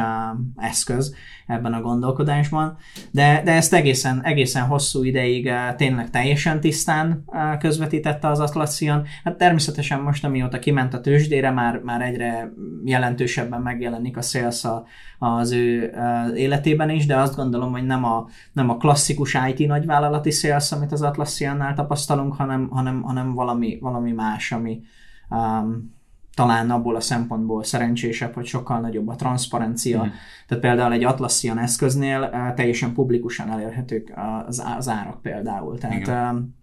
eszköz 0.57 1.15
ebben 1.47 1.73
a 1.73 1.81
gondolkodásban. 1.81 2.77
De, 3.11 3.43
de 3.45 3.53
ezt 3.53 3.73
egészen, 3.73 4.25
egészen 4.25 4.67
hosszú 4.67 5.03
ideig 5.03 5.51
tényleg 5.77 6.11
teljesen 6.11 6.61
tisztán 6.61 7.25
közvetítette 7.59 8.29
az 8.29 8.41
Atlassian. 8.41 9.07
Hát 9.25 9.37
természetesen 9.37 10.01
most, 10.01 10.25
ami 10.25 10.40
amióta 10.41 10.59
kiment 10.59 10.95
a 10.95 11.01
tőzsdére, 11.01 11.51
már, 11.51 11.81
már 11.85 12.03
egyre 12.03 12.53
jelentősebben 12.85 13.61
megjelenik 13.61 14.17
a 14.17 14.23
sales 14.23 14.65
a, 14.65 14.85
az 15.19 15.53
ő 15.53 15.95
életében 16.35 16.91
is, 16.91 17.07
de 17.07 17.17
azt 17.17 17.37
gondolom, 17.37 17.73
hogy 17.73 17.87
nem 17.87 18.05
a, 18.05 18.27
nem 18.53 18.71
a 18.71 18.77
klasszikus 18.77 19.37
IT 19.55 19.67
nagyvállalati 19.67 20.31
sales, 20.31 20.73
amit 20.73 20.93
az 20.93 21.03
Atlassiannál 21.03 21.75
tapasztalunk, 21.75 22.35
hanem, 22.35 22.69
hanem, 22.69 23.03
hanem 23.03 23.35
valami, 23.35 23.79
valami 23.81 24.13
más, 24.13 24.53
ami 24.53 24.81
um, 25.29 25.99
talán 26.35 26.71
abból 26.71 26.97
a 26.97 27.01
szempontból 27.01 27.65
szerencsésebb, 27.65 28.35
hogy 28.35 28.47
sokkal 28.47 28.81
nagyobb 28.81 29.09
a 29.09 29.15
transzparencia. 29.15 30.05
Mm. 30.05 30.09
Tehát 30.47 30.63
például 30.63 30.93
egy 30.93 31.05
Atlassian 31.05 31.59
eszköznél 31.59 32.53
teljesen 32.55 32.93
publikusan 32.93 33.51
elérhetők 33.51 34.13
az, 34.47 34.65
az 34.77 34.89
árak 34.89 35.23
például. 35.23 35.79
Tehát 35.79 35.97
Igen 35.97 36.59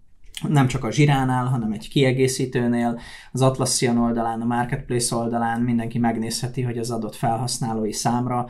nem 0.48 0.66
csak 0.66 0.84
a 0.84 0.92
zsiránál, 0.92 1.44
hanem 1.44 1.72
egy 1.72 1.88
kiegészítőnél, 1.88 3.00
az 3.32 3.42
Atlassian 3.42 3.98
oldalán, 3.98 4.40
a 4.40 4.44
Marketplace 4.44 5.16
oldalán 5.16 5.60
mindenki 5.60 5.98
megnézheti, 5.98 6.62
hogy 6.62 6.78
az 6.78 6.90
adott 6.90 7.14
felhasználói 7.14 7.92
számra 7.92 8.46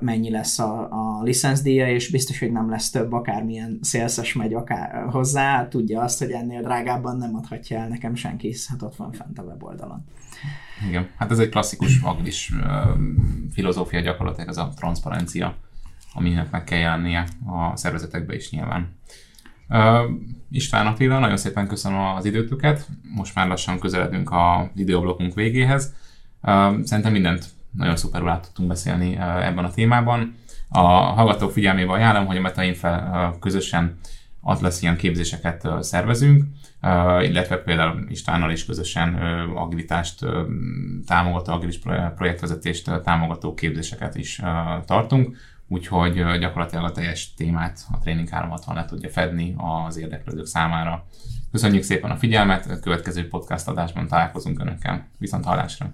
mennyi 0.00 0.30
lesz 0.30 0.58
a, 0.58 0.88
a 0.90 1.22
licenszdíja, 1.22 1.88
és 1.88 2.10
biztos, 2.10 2.38
hogy 2.38 2.52
nem 2.52 2.70
lesz 2.70 2.90
több, 2.90 3.12
akármilyen 3.12 3.78
szélszes 3.80 4.32
megy 4.32 4.54
akár 4.54 5.08
hozzá, 5.10 5.68
tudja 5.68 6.00
azt, 6.00 6.18
hogy 6.18 6.30
ennél 6.30 6.62
drágábban 6.62 7.16
nem 7.16 7.36
adhatja 7.36 7.78
el 7.78 7.88
nekem 7.88 8.14
senki, 8.14 8.54
hát 8.68 8.82
ott 8.82 8.96
van 8.96 9.12
fent 9.12 9.38
a 9.38 9.42
weboldalon. 9.42 10.04
Igen, 10.88 11.08
hát 11.16 11.30
ez 11.30 11.38
egy 11.38 11.48
klasszikus 11.48 12.00
agilis 12.00 12.52
filozófia 13.52 14.00
gyakorlatilag, 14.00 14.48
ez 14.48 14.56
a 14.56 14.72
transzparencia, 14.76 15.56
aminek 16.14 16.50
meg 16.50 16.64
kell 16.64 16.78
jelennie 16.78 17.26
a 17.46 17.76
szervezetekbe 17.76 18.34
is 18.34 18.50
nyilván. 18.50 18.88
István 20.50 20.86
Attila, 20.86 21.18
nagyon 21.18 21.36
szépen 21.36 21.66
köszönöm 21.66 21.98
az 21.98 22.24
időtöket. 22.24 22.86
Most 23.14 23.34
már 23.34 23.48
lassan 23.48 23.78
közeledünk 23.78 24.30
a 24.30 24.70
videoblokunk 24.74 25.34
végéhez. 25.34 25.94
Szerintem 26.82 27.12
mindent 27.12 27.46
nagyon 27.70 27.96
szuperül 27.96 28.28
át 28.28 28.44
tudtunk 28.44 28.68
beszélni 28.68 29.16
ebben 29.16 29.64
a 29.64 29.70
témában. 29.70 30.34
A 30.68 30.86
hallgatók 30.88 31.52
figyelmébe 31.52 31.92
ajánlom, 31.92 32.26
hogy 32.26 32.36
a 32.36 32.40
MetaInfel 32.40 33.36
közösen 33.40 33.98
Atlassian 34.40 34.96
képzéseket 34.96 35.68
szervezünk, 35.80 36.44
illetve 37.20 37.56
például 37.56 38.04
Istvánnal 38.08 38.50
is 38.50 38.64
közösen 38.64 39.14
agilitást 39.54 40.26
támogató, 41.06 41.52
agilis 41.52 41.78
projektvezetést 42.16 42.90
támogató 43.02 43.54
képzéseket 43.54 44.14
is 44.14 44.42
tartunk 44.84 45.36
úgyhogy 45.72 46.38
gyakorlatilag 46.38 46.84
a 46.84 46.92
teljes 46.92 47.34
témát 47.34 47.80
a 47.92 47.98
Training 47.98 48.28
360 48.28 48.74
le 48.74 48.84
tudja 48.84 49.08
fedni 49.08 49.54
az 49.56 49.96
érdeklődők 49.96 50.46
számára. 50.46 51.04
Köszönjük 51.50 51.82
szépen 51.82 52.10
a 52.10 52.16
figyelmet, 52.16 52.70
a 52.70 52.80
következő 52.80 53.28
podcast 53.28 53.68
adásban 53.68 54.06
találkozunk 54.06 54.60
Önökkel. 54.60 55.08
Viszont 55.18 55.44
hallásra! 55.44 55.92